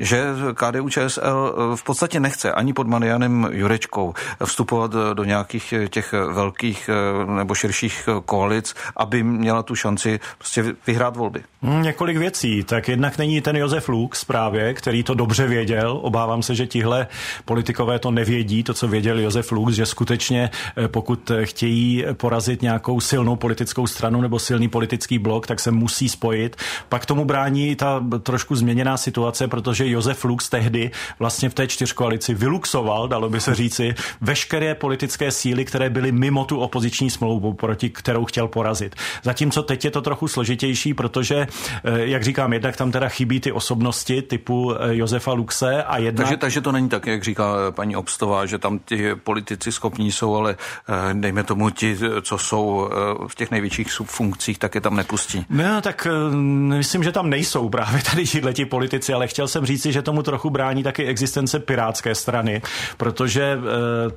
že 0.01 0.25
KDU 0.53 0.89
ČSL 0.89 1.55
v 1.75 1.83
podstatě 1.83 2.19
nechce 2.19 2.51
ani 2.51 2.73
pod 2.73 2.87
Marianem 2.87 3.47
Jurečkou 3.51 4.13
vstupovat 4.45 4.91
do 5.13 5.23
nějakých 5.23 5.73
těch 5.89 6.13
velkých 6.13 6.89
nebo 7.37 7.55
širších 7.55 8.09
koalic, 8.25 8.75
aby 8.95 9.23
měla 9.23 9.63
tu 9.63 9.75
šanci 9.75 10.19
prostě 10.37 10.65
vyhrát 10.87 11.17
volby. 11.17 11.43
Hmm, 11.61 11.83
několik 11.83 12.17
věcí. 12.17 12.63
Tak 12.63 12.87
jednak 12.87 13.17
není 13.17 13.41
ten 13.41 13.55
Josef 13.55 13.89
Lux 13.89 14.25
právě, 14.25 14.73
který 14.73 15.03
to 15.03 15.13
dobře 15.13 15.47
věděl. 15.47 15.99
Obávám 16.01 16.43
se, 16.43 16.55
že 16.55 16.67
tihle 16.67 17.07
politikové 17.45 17.99
to 17.99 18.11
nevědí, 18.11 18.63
to, 18.63 18.73
co 18.73 18.87
věděl 18.87 19.19
Josef 19.19 19.51
Lux, 19.51 19.73
že 19.73 19.85
skutečně 19.85 20.49
eh, 20.77 20.87
pokud 20.87 21.31
chtějí 21.43 22.05
porazit 22.13 22.61
nějakou 22.61 22.99
silnou 22.99 23.35
politickou 23.35 23.87
stranu 23.87 24.21
nebo 24.21 24.39
silný 24.39 24.67
politický 24.67 25.19
blok, 25.19 25.47
tak 25.47 25.59
se 25.59 25.71
musí 25.71 26.09
spojit. 26.09 26.55
Pak 26.89 27.05
tomu 27.05 27.25
brání 27.25 27.75
ta 27.75 28.03
trošku 28.23 28.55
změněná 28.55 28.97
situace, 28.97 29.47
protože 29.47 29.87
Josef 29.91 30.25
Lux 30.25 30.49
tehdy 30.49 30.91
vlastně 31.19 31.49
v 31.49 31.53
té 31.53 31.67
čtyřkoalici 31.67 32.33
vyluxoval, 32.33 33.07
dalo 33.07 33.29
by 33.29 33.41
se 33.41 33.55
říci, 33.55 33.95
veškeré 34.21 34.75
politické 34.75 35.31
síly, 35.31 35.65
které 35.65 35.89
byly 35.89 36.11
mimo 36.11 36.45
tu 36.45 36.59
opoziční 36.59 37.09
smlouvu, 37.09 37.53
proti 37.53 37.89
kterou 37.89 38.25
chtěl 38.25 38.47
porazit. 38.47 38.95
Zatímco 39.23 39.63
teď 39.63 39.85
je 39.85 39.91
to 39.91 40.01
trochu 40.01 40.27
složitější, 40.27 40.93
protože 40.93 41.47
Eh, 41.83 42.07
jak 42.07 42.23
říkám, 42.23 42.53
jednak 42.53 42.77
tam 42.77 42.91
teda 42.91 43.09
chybí 43.09 43.39
ty 43.39 43.51
osobnosti 43.51 44.21
typu 44.21 44.73
eh, 44.73 44.95
Josefa 44.95 45.33
Luxe 45.33 45.83
a 45.83 45.97
jednak... 45.97 46.27
Takže, 46.27 46.37
takže 46.37 46.61
to 46.61 46.71
není 46.71 46.89
tak, 46.89 47.07
jak 47.07 47.23
říká 47.23 47.53
eh, 47.67 47.71
paní 47.71 47.95
Obstová, 47.95 48.45
že 48.45 48.57
tam 48.57 48.79
ti 48.79 49.15
politici 49.15 49.71
schopní 49.71 50.11
jsou, 50.11 50.35
ale 50.35 50.55
dejme 51.13 51.43
tomu 51.43 51.69
ti, 51.69 51.97
co 52.21 52.37
jsou 52.37 52.89
v 53.27 53.35
těch 53.35 53.51
největších 53.51 53.87
funkcích, 53.91 54.59
tak 54.59 54.75
je 54.75 54.81
tam 54.81 54.95
nepustí. 54.95 55.45
No, 55.49 55.81
tak 55.81 56.07
myslím, 56.67 57.03
že 57.03 57.11
tam 57.11 57.29
nejsou 57.29 57.69
právě 57.69 58.01
tady 58.03 58.25
ti 58.53 58.65
politici, 58.65 59.13
ale 59.13 59.27
chtěl 59.27 59.47
jsem 59.47 59.65
říci, 59.81 59.93
že 59.93 60.01
tomu 60.01 60.23
trochu 60.23 60.49
brání 60.49 60.83
taky 60.83 61.05
existence 61.05 61.59
pirátské 61.59 62.15
strany, 62.15 62.61
protože 62.97 63.59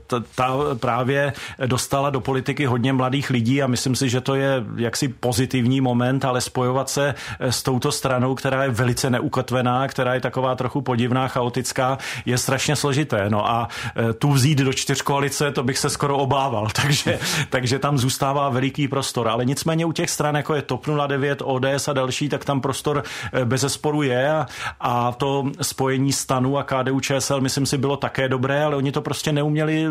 ta, 0.06 0.22
ta 0.34 0.56
právě 0.80 1.32
dostala 1.66 2.10
do 2.10 2.20
politiky 2.20 2.66
hodně 2.66 2.92
mladých 2.92 3.30
lidí 3.30 3.62
a 3.62 3.66
myslím 3.66 3.96
si, 3.96 4.08
že 4.08 4.20
to 4.20 4.34
je 4.34 4.64
jaksi 4.76 5.08
pozitivní 5.08 5.80
moment, 5.80 6.24
ale 6.24 6.40
spojovat 6.40 6.90
se 6.90 7.14
Eh, 7.40 7.52
s 7.52 7.62
touto 7.62 7.92
stranou, 7.92 8.34
která 8.34 8.64
je 8.64 8.70
velice 8.70 9.10
neukotvená, 9.10 9.88
která 9.88 10.14
je 10.14 10.20
taková 10.20 10.54
trochu 10.54 10.80
podivná, 10.80 11.28
chaotická, 11.28 11.98
je 12.26 12.38
strašně 12.38 12.76
složité. 12.76 13.30
No 13.30 13.50
a 13.50 13.68
eh, 13.96 14.12
tu 14.12 14.32
vzít 14.32 14.58
do 14.58 14.72
čtyřkoalice, 14.72 15.50
to 15.50 15.62
bych 15.62 15.78
se 15.78 15.90
skoro 15.90 16.18
obával, 16.18 16.68
takže, 16.82 17.18
takže 17.50 17.78
tam 17.78 17.98
zůstává 17.98 18.48
veliký 18.48 18.88
prostor. 18.88 19.28
Ale 19.28 19.44
nicméně 19.44 19.86
u 19.86 19.92
těch 19.92 20.10
stran, 20.10 20.36
jako 20.36 20.54
je 20.54 20.62
TOP 20.62 20.86
09, 21.06 21.42
ODS 21.44 21.88
a 21.88 21.92
další, 21.92 22.28
tak 22.28 22.44
tam 22.44 22.60
prostor 22.60 23.02
eh, 23.32 23.44
bez 23.44 23.64
sporu 23.68 24.02
je 24.02 24.30
a, 24.30 24.46
a 24.80 25.12
to 25.12 25.43
spojení 25.62 26.12
stanu 26.12 26.58
a 26.58 26.62
KDU 26.62 27.00
ČSL, 27.00 27.40
myslím 27.40 27.66
si, 27.66 27.78
bylo 27.78 27.96
také 27.96 28.28
dobré, 28.28 28.64
ale 28.64 28.76
oni 28.76 28.92
to 28.92 29.00
prostě 29.00 29.32
neuměli, 29.32 29.86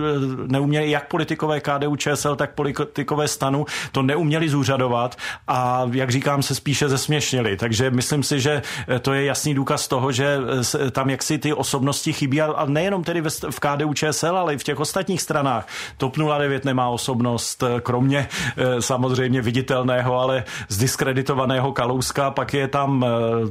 neuměli 0.47 0.91
jak 0.91 1.07
politikové 1.07 1.59
KDU 1.59 1.95
ČSL, 1.95 2.35
tak 2.35 2.53
politikové 2.53 3.27
stanu, 3.27 3.65
to 3.91 4.01
neuměli 4.01 4.49
zúřadovat 4.49 5.15
a 5.47 5.89
jak 5.91 6.09
říkám, 6.11 6.43
se 6.43 6.55
spíše 6.55 6.89
ze 6.89 6.97
zesměšnili. 7.03 7.57
Takže 7.57 7.91
myslím 7.91 8.23
si, 8.23 8.39
že 8.39 8.61
eh, 8.87 8.99
to 8.99 9.13
je 9.13 9.25
jasný 9.25 9.53
důkaz 9.53 9.87
toho, 9.87 10.11
že 10.11 10.39
eh, 10.87 10.91
tam 10.91 11.09
jaksi 11.09 11.37
ty 11.37 11.53
osobnosti 11.53 12.13
chybí 12.13 12.41
a 12.41 12.65
nejenom 12.65 13.03
tedy 13.03 13.21
v 13.49 13.59
KDU 13.59 13.93
ČSL, 13.93 14.37
ale 14.37 14.53
i 14.53 14.57
v 14.57 14.63
těch 14.63 14.79
ostatních 14.79 15.21
stranách. 15.21 15.67
TOP 15.97 16.17
09 16.17 16.65
nemá 16.65 16.89
osobnost, 16.89 17.63
eh, 17.63 17.81
kromě 17.81 18.27
samozřejmě 18.79 19.41
viditelného, 19.41 20.19
ale 20.19 20.43
zdiskreditovaného 20.69 21.71
Kalouska, 21.71 22.31
pak 22.31 22.53
je 22.53 22.67
tam 22.67 23.05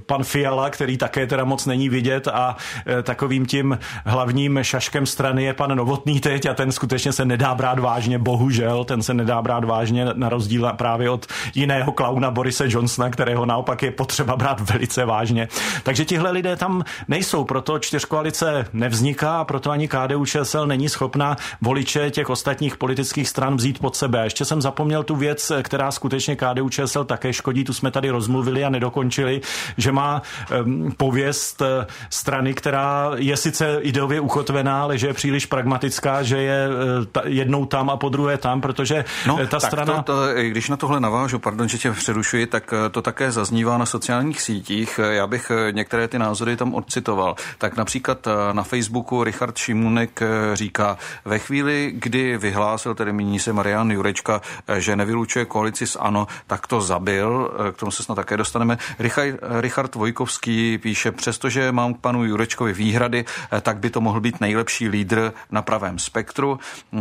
pan 0.06 0.24
Fiala, 0.24 0.70
který 0.70 0.96
také 0.96 1.26
teda 1.26 1.44
moc 1.44 1.66
není 1.66 1.88
vidět 1.92 2.28
a 2.28 2.56
takovým 3.02 3.46
tím 3.46 3.78
hlavním 4.04 4.58
šaškem 4.62 5.06
strany 5.06 5.44
je 5.44 5.54
pan 5.54 5.76
Novotný 5.76 6.20
teď 6.20 6.46
a 6.46 6.54
ten 6.54 6.72
skutečně 6.72 7.12
se 7.12 7.24
nedá 7.24 7.54
brát 7.54 7.78
vážně, 7.78 8.18
bohužel, 8.18 8.84
ten 8.84 9.02
se 9.02 9.14
nedá 9.14 9.42
brát 9.42 9.64
vážně 9.64 10.06
na 10.14 10.28
rozdíl 10.28 10.72
právě 10.76 11.10
od 11.10 11.26
jiného 11.54 11.92
klauna 11.92 12.30
Borise 12.30 12.64
Johnsona, 12.68 13.10
kterého 13.10 13.46
naopak 13.46 13.82
je 13.82 13.90
potřeba 13.90 14.36
brát 14.36 14.60
velice 14.60 15.04
vážně. 15.04 15.48
Takže 15.82 16.04
tihle 16.04 16.30
lidé 16.30 16.56
tam 16.56 16.84
nejsou, 17.08 17.44
proto 17.44 17.78
čtyřkoalice 17.78 18.66
nevzniká 18.72 19.40
a 19.40 19.44
proto 19.44 19.70
ani 19.70 19.88
KDU 19.88 20.26
ČSL 20.26 20.66
není 20.66 20.88
schopná 20.88 21.36
voliče 21.60 22.10
těch 22.10 22.30
ostatních 22.30 22.76
politických 22.76 23.28
stran 23.28 23.56
vzít 23.56 23.78
pod 23.78 23.96
sebe. 23.96 24.24
Ještě 24.24 24.44
jsem 24.44 24.62
zapomněl 24.62 25.02
tu 25.02 25.16
věc, 25.16 25.52
která 25.62 25.90
skutečně 25.90 26.36
KDU 26.36 26.68
ČSL 26.68 27.04
také 27.04 27.32
škodí, 27.32 27.64
tu 27.64 27.74
jsme 27.74 27.90
tady 27.90 28.10
rozmluvili 28.10 28.64
a 28.64 28.70
nedokončili, 28.70 29.40
že 29.76 29.92
má 29.92 30.22
um, 30.64 30.92
pověst 30.96 31.62
strany, 32.10 32.54
která 32.54 33.10
je 33.16 33.36
sice 33.36 33.78
ideově 33.80 34.20
uchotvená, 34.20 34.82
ale 34.82 34.98
že 34.98 35.06
je 35.06 35.14
příliš 35.14 35.46
pragmatická, 35.46 36.22
že 36.22 36.38
je 36.38 36.68
ta, 37.12 37.22
jednou 37.24 37.66
tam 37.66 37.90
a 37.90 37.96
po 37.96 38.08
druhé 38.08 38.38
tam, 38.38 38.60
protože 38.60 39.04
no, 39.26 39.36
ta 39.36 39.46
tak 39.46 39.60
strana... 39.60 40.02
To, 40.02 40.02
to, 40.02 40.34
když 40.34 40.68
na 40.68 40.76
tohle 40.76 41.00
navážu, 41.00 41.38
pardon, 41.38 41.68
že 41.68 41.78
tě 41.78 41.92
přerušuji, 41.92 42.46
tak 42.46 42.74
to 42.90 43.02
také 43.02 43.32
zaznívá 43.32 43.78
na 43.78 43.86
sociálních 43.86 44.42
sítích. 44.42 45.00
Já 45.10 45.26
bych 45.26 45.50
eh, 45.50 45.72
některé 45.72 46.08
ty 46.08 46.18
názory 46.18 46.56
tam 46.56 46.74
odcitoval. 46.74 47.34
Tak 47.58 47.76
například 47.76 48.26
eh, 48.26 48.30
na 48.52 48.62
Facebooku 48.62 49.24
Richard 49.24 49.56
Šimunek 49.56 50.22
eh, 50.22 50.56
říká, 50.56 50.98
ve 51.24 51.38
chvíli, 51.38 51.92
kdy 51.94 52.38
vyhlásil, 52.38 52.94
tedy 52.94 53.12
míní 53.12 53.38
se 53.38 53.52
Marian 53.52 53.90
Jurečka, 53.90 54.40
že 54.78 54.96
nevylučuje 54.96 55.44
koalici 55.44 55.86
s 55.86 55.98
ANO, 55.98 56.26
tak 56.46 56.66
to 56.66 56.80
zabil, 56.80 57.50
k 57.72 57.76
tomu 57.76 57.92
se 57.92 58.02
snad 58.02 58.14
také 58.14 58.36
dostaneme. 58.36 58.78
Richard, 58.98 59.38
Richard 59.60 59.94
Vojkovský 59.94 60.78
píše, 60.78 61.12
přestože 61.12 61.71
mám 61.72 61.94
k 61.94 61.98
panu 62.00 62.24
Jurečkovi 62.24 62.72
výhrady, 62.72 63.24
tak 63.60 63.78
by 63.78 63.90
to 63.90 64.00
mohl 64.00 64.20
být 64.20 64.40
nejlepší 64.40 64.88
lídr 64.88 65.32
na 65.50 65.62
pravém 65.62 65.98
spektru. 65.98 66.58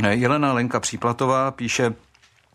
Jelena 0.09 0.53
Lenka 0.53 0.79
Příplatová 0.79 1.51
píše, 1.51 1.93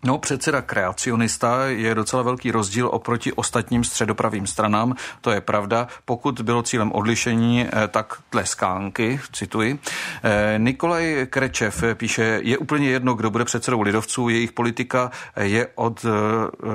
No, 0.04 0.18
předseda 0.18 0.62
kreacionista 0.62 1.66
je 1.66 1.94
docela 1.94 2.22
velký 2.22 2.50
rozdíl 2.50 2.88
oproti 2.92 3.32
ostatním 3.32 3.84
středopravým 3.84 4.46
stranám, 4.46 4.94
to 5.20 5.30
je 5.30 5.40
pravda. 5.40 5.88
Pokud 6.04 6.40
bylo 6.40 6.62
cílem 6.62 6.92
odlišení, 6.92 7.66
eh, 7.66 7.88
tak 7.88 8.14
tleskánky, 8.30 9.20
cituji. 9.32 9.78
Eh, 10.22 10.54
Nikolaj 10.58 11.26
Krečev 11.30 11.84
píše, 11.94 12.40
je 12.42 12.58
úplně 12.58 12.88
jedno, 12.90 13.14
kdo 13.14 13.30
bude 13.30 13.44
předsedou 13.44 13.80
lidovců, 13.80 14.28
jejich 14.28 14.52
politika 14.52 15.10
je 15.40 15.68
od 15.74 16.04
eh, 16.04 16.10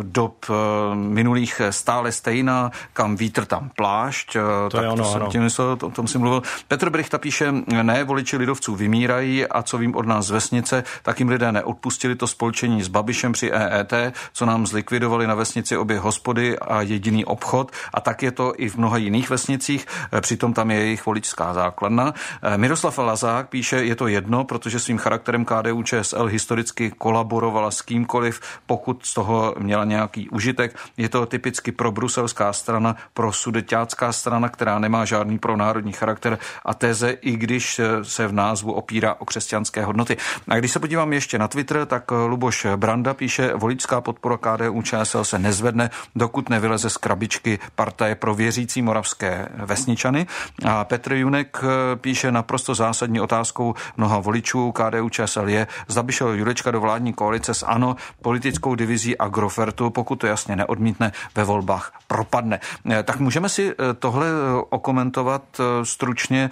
dob 0.02 0.46
minulých 0.94 1.62
stále 1.70 2.12
stejná, 2.12 2.72
kam 2.94 3.16
vítr 3.16 3.46
tam 3.46 3.70
plášť. 3.76 4.34
To 4.34 4.78
tak 4.78 4.84
je 4.84 4.90
ono, 4.90 5.04
to 5.04 5.10
jsem, 5.12 5.22
ano. 5.22 5.32
Tím 5.32 5.50
to, 5.78 5.90
tom 5.90 6.08
jsem 6.08 6.22
mluvil. 6.22 6.44
Petr 6.68 6.90
Brichta 6.90 7.18
píše, 7.18 7.52
ne, 7.82 8.04
voliči 8.04 8.38
lidovců 8.38 8.76
vymírají 8.76 9.48
a 9.48 9.64
co 9.64 9.78
vím 9.78 9.96
od 9.96 10.06
nás 10.06 10.26
z 10.26 10.32
vesnice, 10.32 10.84
tak 11.04 11.20
jim 11.20 11.30
lidé 11.30 11.52
neodpustili 11.52 12.16
to 12.16 12.28
spolčení 12.28 12.84
s 12.84 12.88
Babišem 12.88 13.11
Babišem 13.12 13.32
při 13.32 13.52
EET, 13.52 13.94
co 14.34 14.46
nám 14.46 14.68
zlikvidovali 14.68 15.28
na 15.28 15.36
vesnici 15.36 15.78
obě 15.78 16.00
hospody 16.00 16.60
a 16.60 16.82
jediný 16.82 17.26
obchod 17.26 17.72
a 17.94 18.02
tak 18.02 18.24
je 18.24 18.32
to 18.32 18.54
i 18.58 18.70
v 18.70 18.76
mnoha 18.76 18.98
jiných 18.98 19.30
vesnicích, 19.30 19.86
e, 20.14 20.22
přitom 20.22 20.54
tam 20.54 20.72
je 20.72 20.80
jejich 20.80 21.06
voličská 21.06 21.54
základna. 21.54 22.14
E, 22.44 22.58
Miroslav 22.58 22.98
Lazák 22.98 23.50
píše, 23.50 23.84
je 23.84 23.96
to 23.96 24.08
jedno, 24.08 24.44
protože 24.44 24.80
svým 24.80 24.98
charakterem 24.98 25.46
KDU 25.46 25.84
ČSL 25.84 26.26
historicky 26.26 26.92
kolaborovala 26.98 27.72
s 27.72 27.82
kýmkoliv, 27.82 28.42
pokud 28.66 29.06
z 29.06 29.14
toho 29.14 29.56
měla 29.60 29.84
nějaký 29.84 30.30
užitek. 30.30 30.76
Je 30.98 31.10
to 31.10 31.26
typicky 31.26 31.72
pro 31.72 31.92
bruselská 31.92 32.54
strana, 32.54 32.96
pro 33.14 33.34
sudeťácká 33.34 34.12
strana, 34.12 34.50
která 34.50 34.80
nemá 34.80 35.06
žádný 35.06 35.40
pronárodní 35.40 35.92
charakter 35.92 36.38
a 36.66 36.74
teze, 36.74 37.12
i 37.12 37.36
když 37.36 37.82
se 38.02 38.28
v 38.28 38.34
názvu 38.34 38.74
opírá 38.74 39.16
o 39.20 39.26
křesťanské 39.26 39.86
hodnoty. 39.86 40.18
A 40.48 40.56
když 40.56 40.72
se 40.72 40.80
podívám 40.80 41.14
ještě 41.14 41.40
na 41.40 41.48
Twitter, 41.48 41.86
tak 41.86 42.12
Luboš 42.12 42.66
Branda 42.76 43.01
Benda 43.02 43.14
píše, 43.14 43.54
voličská 43.56 44.02
podpora 44.02 44.38
KDU 44.38 44.82
ČSL 44.82 45.24
se 45.24 45.40
nezvedne, 45.40 45.90
dokud 46.16 46.50
nevyleze 46.50 46.90
z 46.90 46.98
krabičky 46.98 47.60
partaje 47.76 48.16
pro 48.16 48.36
věřící 48.36 48.82
moravské 48.82 49.50
vesničany. 49.66 50.28
A 50.70 50.84
Petr 50.84 51.14
Junek 51.14 51.58
eh, 51.64 51.96
píše 51.96 52.32
naprosto 52.32 52.76
zásadní 52.76 53.22
otázkou 53.22 53.74
mnoha 53.98 54.20
voličů 54.20 54.72
KDU 54.72 55.10
ČSL 55.10 55.50
je, 55.50 55.68
zda 55.88 56.04
by 56.04 56.14
šel 56.14 56.28
Jurečka 56.28 56.72
do 56.72 56.82
vládní 56.82 57.14
koalice 57.14 57.54
s 57.54 57.66
ANO 57.66 57.96
politickou 58.22 58.76
divizí 58.76 59.18
Agrofertu, 59.18 59.90
pokud 59.90 60.16
to 60.16 60.28
jasně 60.28 60.56
neodmítne, 60.56 61.12
ve 61.36 61.44
volbách 61.44 61.94
propadne. 62.08 62.60
Eh, 62.92 63.04
tak 63.04 63.20
můžeme 63.20 63.50
si 63.50 63.72
eh, 63.72 63.94
tohle 63.94 64.28
okomentovat 64.70 65.44
stručně 65.84 66.50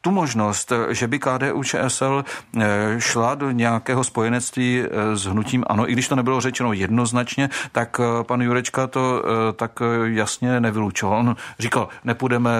tu 0.00 0.10
možnost, 0.10 0.72
že 0.88 1.08
by 1.08 1.18
KDU 1.18 1.62
ČSL 1.62 2.24
šla 2.98 3.34
do 3.34 3.50
nějakého 3.50 4.04
spojenectví 4.04 4.84
s 5.14 5.24
hnutím 5.24 5.64
ano, 5.66 5.90
i 5.90 5.92
když 5.92 6.08
to 6.08 6.16
nebylo 6.16 6.40
řečeno 6.40 6.72
jednoznačně, 6.72 7.48
tak 7.72 8.00
pan 8.22 8.42
Jurečka 8.42 8.86
to 8.86 9.22
tak 9.56 9.82
jasně 10.04 10.60
nevylučoval. 10.60 11.18
On 11.18 11.36
říkal, 11.58 11.88
nepůjdeme 12.04 12.50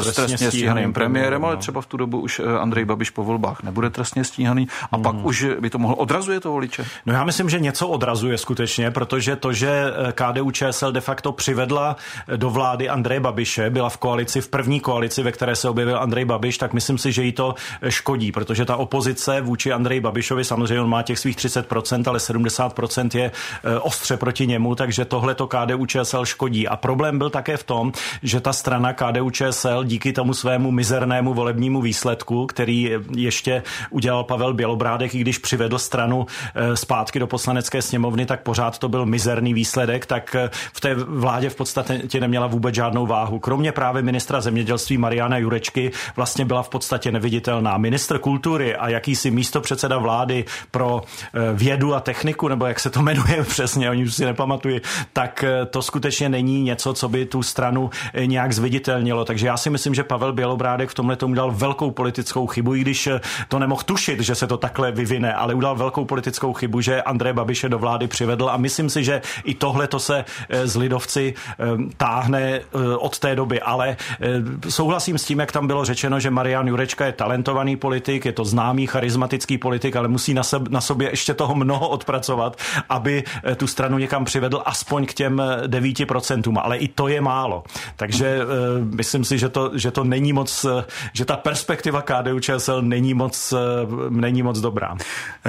s 0.00 0.14
trestně 0.14 0.38
stíhaným 0.38 0.92
premiérem, 0.92 1.44
ale 1.44 1.54
no. 1.54 1.60
třeba 1.60 1.80
v 1.80 1.86
tu 1.86 1.96
dobu 1.96 2.20
už 2.20 2.40
Andrej 2.60 2.84
Babiš 2.84 3.10
po 3.10 3.24
volbách 3.24 3.62
nebude 3.62 3.90
trestně 3.90 4.24
stíhaný 4.24 4.68
a 4.92 4.98
pak 4.98 5.14
hmm. 5.14 5.26
už 5.26 5.46
by 5.60 5.70
to 5.70 5.78
mohlo 5.78 5.96
odrazuje 5.96 6.40
to 6.40 6.52
voliče? 6.52 6.86
No 7.06 7.12
já 7.12 7.24
myslím, 7.24 7.48
že 7.50 7.60
něco 7.60 7.88
odrazuje 7.88 8.38
skutečně, 8.38 8.90
protože 8.90 9.36
to, 9.36 9.52
že 9.52 9.84
KDU 10.12 10.50
ČSL 10.50 10.92
de 10.92 11.00
facto 11.00 11.32
přivedla 11.32 11.96
do 12.36 12.50
vlády 12.50 12.88
Andreje 12.88 13.20
Babiše, 13.20 13.70
byla 13.70 13.88
v 13.88 13.96
koalici, 13.96 14.40
v 14.40 14.48
první 14.48 14.80
koalici, 14.80 15.22
ve 15.22 15.32
které 15.32 15.56
se 15.56 15.68
objevil 15.68 15.98
Andrej 15.98 16.24
Babiš, 16.24 16.58
tak 16.58 16.72
myslím 16.72 16.89
si, 16.98 17.12
že 17.12 17.22
jí 17.22 17.32
to 17.32 17.54
škodí, 17.88 18.32
protože 18.32 18.64
ta 18.64 18.76
opozice 18.76 19.40
vůči 19.40 19.72
Andreji 19.72 20.00
Babišovi, 20.00 20.44
samozřejmě 20.44 20.80
on 20.80 20.88
má 20.88 21.02
těch 21.02 21.18
svých 21.18 21.36
30%, 21.36 22.02
ale 22.06 22.18
70% 22.18 23.18
je 23.18 23.24
e, 23.24 23.78
ostře 23.78 24.16
proti 24.16 24.46
němu, 24.46 24.74
takže 24.74 25.04
tohle 25.04 25.34
to 25.34 25.46
KDU 25.46 25.86
ČSL 25.86 26.24
škodí. 26.24 26.68
A 26.68 26.76
problém 26.76 27.18
byl 27.18 27.30
také 27.30 27.56
v 27.56 27.64
tom, 27.64 27.92
že 28.22 28.40
ta 28.40 28.52
strana 28.52 28.92
KDU 28.92 29.30
ČSL 29.30 29.84
díky 29.84 30.12
tomu 30.12 30.34
svému 30.34 30.70
mizernému 30.70 31.34
volebnímu 31.34 31.80
výsledku, 31.80 32.46
který 32.46 32.90
ještě 33.16 33.62
udělal 33.90 34.24
Pavel 34.24 34.54
Bělobrádek, 34.54 35.14
i 35.14 35.18
když 35.18 35.38
přivedl 35.38 35.78
stranu 35.78 36.26
e, 36.54 36.76
zpátky 36.76 37.18
do 37.18 37.26
poslanecké 37.26 37.82
sněmovny, 37.82 38.26
tak 38.26 38.42
pořád 38.42 38.78
to 38.78 38.88
byl 38.88 39.06
mizerný 39.06 39.54
výsledek, 39.54 40.06
tak 40.06 40.36
v 40.72 40.80
té 40.80 40.94
vládě 40.94 41.50
v 41.50 41.54
podstatě 41.54 42.20
neměla 42.20 42.46
vůbec 42.46 42.74
žádnou 42.74 43.06
váhu. 43.06 43.38
Kromě 43.38 43.72
právě 43.72 44.02
ministra 44.02 44.40
zemědělství 44.40 44.98
Mariana 44.98 45.38
Jurečky 45.38 45.90
vlastně 46.16 46.44
byla 46.44 46.62
v 46.62 46.68
podstatě 46.68 46.79
neviditelná. 47.10 47.78
Ministr 47.78 48.18
kultury 48.18 48.76
a 48.76 48.88
jakýsi 48.88 49.30
místo 49.30 49.60
předseda 49.60 49.98
vlády 49.98 50.44
pro 50.70 51.02
eh, 51.02 51.38
vědu 51.54 51.94
a 51.94 52.00
techniku, 52.00 52.48
nebo 52.48 52.66
jak 52.66 52.80
se 52.80 52.90
to 52.90 53.02
jmenuje 53.02 53.44
přesně, 53.48 53.90
oni 53.90 54.04
už 54.04 54.14
si 54.14 54.24
nepamatují, 54.24 54.80
tak 55.12 55.44
eh, 55.44 55.66
to 55.66 55.82
skutečně 55.82 56.28
není 56.28 56.62
něco, 56.62 56.94
co 56.94 57.08
by 57.08 57.26
tu 57.26 57.42
stranu 57.42 57.90
eh, 58.14 58.26
nějak 58.26 58.52
zviditelnilo. 58.52 59.24
Takže 59.24 59.46
já 59.46 59.56
si 59.56 59.70
myslím, 59.70 59.94
že 59.94 60.04
Pavel 60.04 60.32
Bělobrádek 60.32 60.90
v 60.90 60.94
tomhle 60.94 61.16
tomu 61.16 61.34
dal 61.34 61.50
velkou 61.50 61.90
politickou 61.90 62.46
chybu, 62.46 62.74
i 62.74 62.80
když 62.80 63.08
to 63.48 63.58
nemohl 63.58 63.82
tušit, 63.82 64.20
že 64.20 64.34
se 64.34 64.46
to 64.46 64.56
takhle 64.56 64.92
vyvine, 64.92 65.34
ale 65.34 65.54
udal 65.54 65.76
velkou 65.76 66.04
politickou 66.04 66.52
chybu, 66.52 66.80
že 66.80 67.02
Andrej 67.02 67.32
Babiše 67.32 67.68
do 67.68 67.78
vlády 67.78 68.06
přivedl 68.06 68.50
a 68.50 68.56
myslím 68.56 68.90
si, 68.90 69.04
že 69.04 69.22
i 69.44 69.54
tohle 69.54 69.86
to 69.86 69.98
se 69.98 70.24
z 70.64 70.76
lidovci 70.76 71.34
táhne 71.96 72.60
od 72.98 73.18
té 73.18 73.36
doby, 73.36 73.60
ale 73.60 73.96
souhlasím 74.68 75.18
s 75.18 75.24
tím, 75.24 75.38
jak 75.38 75.52
tam 75.52 75.66
bylo 75.66 75.84
řečeno, 75.84 76.20
že 76.20 76.30
Marian 76.30 76.69
Jurečka 76.70 77.06
je 77.06 77.12
talentovaný 77.12 77.76
politik, 77.76 78.24
je 78.24 78.32
to 78.32 78.44
známý, 78.44 78.86
charismatický 78.86 79.58
politik, 79.58 79.96
ale 79.96 80.08
musí 80.08 80.34
na, 80.34 80.42
sebe, 80.42 80.66
na 80.70 80.80
sobě 80.80 81.10
ještě 81.10 81.34
toho 81.34 81.54
mnoho 81.54 81.88
odpracovat, 81.88 82.56
aby 82.88 83.24
eh, 83.26 83.54
tu 83.54 83.66
stranu 83.66 83.98
někam 83.98 84.24
přivedl 84.24 84.62
aspoň 84.64 85.06
k 85.06 85.14
těm 85.14 85.42
9%, 85.66 86.56
eh, 86.56 86.60
ale 86.62 86.76
i 86.78 86.88
to 86.88 87.08
je 87.08 87.20
málo. 87.20 87.64
Takže 87.96 88.38
uh, 88.44 88.94
myslím 88.94 89.24
si, 89.24 89.38
že 89.38 89.48
to, 89.48 89.70
že 89.74 89.90
to 89.90 90.04
není 90.04 90.32
moc, 90.32 90.66
že 91.12 91.24
ta 91.24 91.36
perspektiva 91.36 92.02
KDU 92.02 92.40
ČSL 92.40 92.82
není 92.82 93.14
moc, 93.14 93.54
není 94.08 94.42
moc 94.42 94.60
dobrá. 94.60 94.96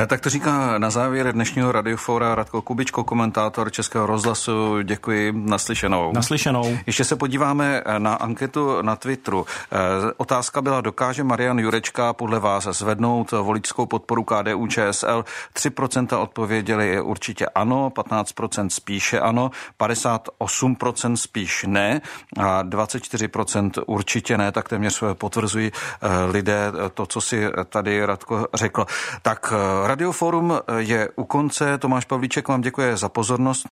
Tak 0.08 0.22
to 0.22 0.30
říká 0.30 0.78
na 0.78 0.90
závěr 0.90 1.34
dnešního 1.34 1.72
radiofora 1.72 2.36
Radko 2.36 2.62
Kubičko, 2.62 3.04
komentátor 3.04 3.72
Českého 3.72 4.06
rozhlasu. 4.06 4.82
Děkuji, 4.82 5.34
naslyšenou. 5.36 6.12
Naslyšenou. 6.14 6.78
Ještě 6.86 7.04
se 7.04 7.16
podíváme 7.16 7.84
na 7.98 8.14
anketu 8.14 8.82
na 8.82 8.96
Twitteru. 8.96 9.46
Otázka 10.18 10.62
byla, 10.62 10.82
dokáže 10.82 11.11
Marian 11.20 11.60
Jurečka 11.60 12.14
podle 12.14 12.40
vás 12.40 12.64
zvednout 12.64 13.32
voličskou 13.32 13.86
podporu 13.86 14.24
KDU 14.24 14.68
ČSL? 14.68 15.26
3% 15.54 16.22
odpověděli 16.22 17.02
určitě 17.02 17.46
ano, 17.46 17.92
15% 17.96 18.68
spíše 18.70 19.20
ano, 19.20 19.52
58% 19.80 21.14
spíš 21.14 21.66
ne 21.68 22.02
a 22.38 22.64
24% 22.64 23.84
určitě 23.86 24.38
ne, 24.38 24.52
tak 24.52 24.70
téměř 24.70 25.04
potvrzují 25.14 25.72
eh, 25.72 26.08
lidé 26.32 26.72
to, 26.94 27.06
co 27.06 27.22
si 27.22 27.48
tady 27.70 28.06
Radko 28.06 28.48
řekl. 28.54 28.86
Tak 29.22 29.54
eh, 29.56 29.88
Radioforum 29.88 30.60
je 30.78 31.10
u 31.16 31.24
konce. 31.24 31.78
Tomáš 31.78 32.06
Pavlíček 32.06 32.48
vám 32.48 32.62
děkuje 32.62 32.98
za 32.98 33.10
pozornost. 33.10 33.60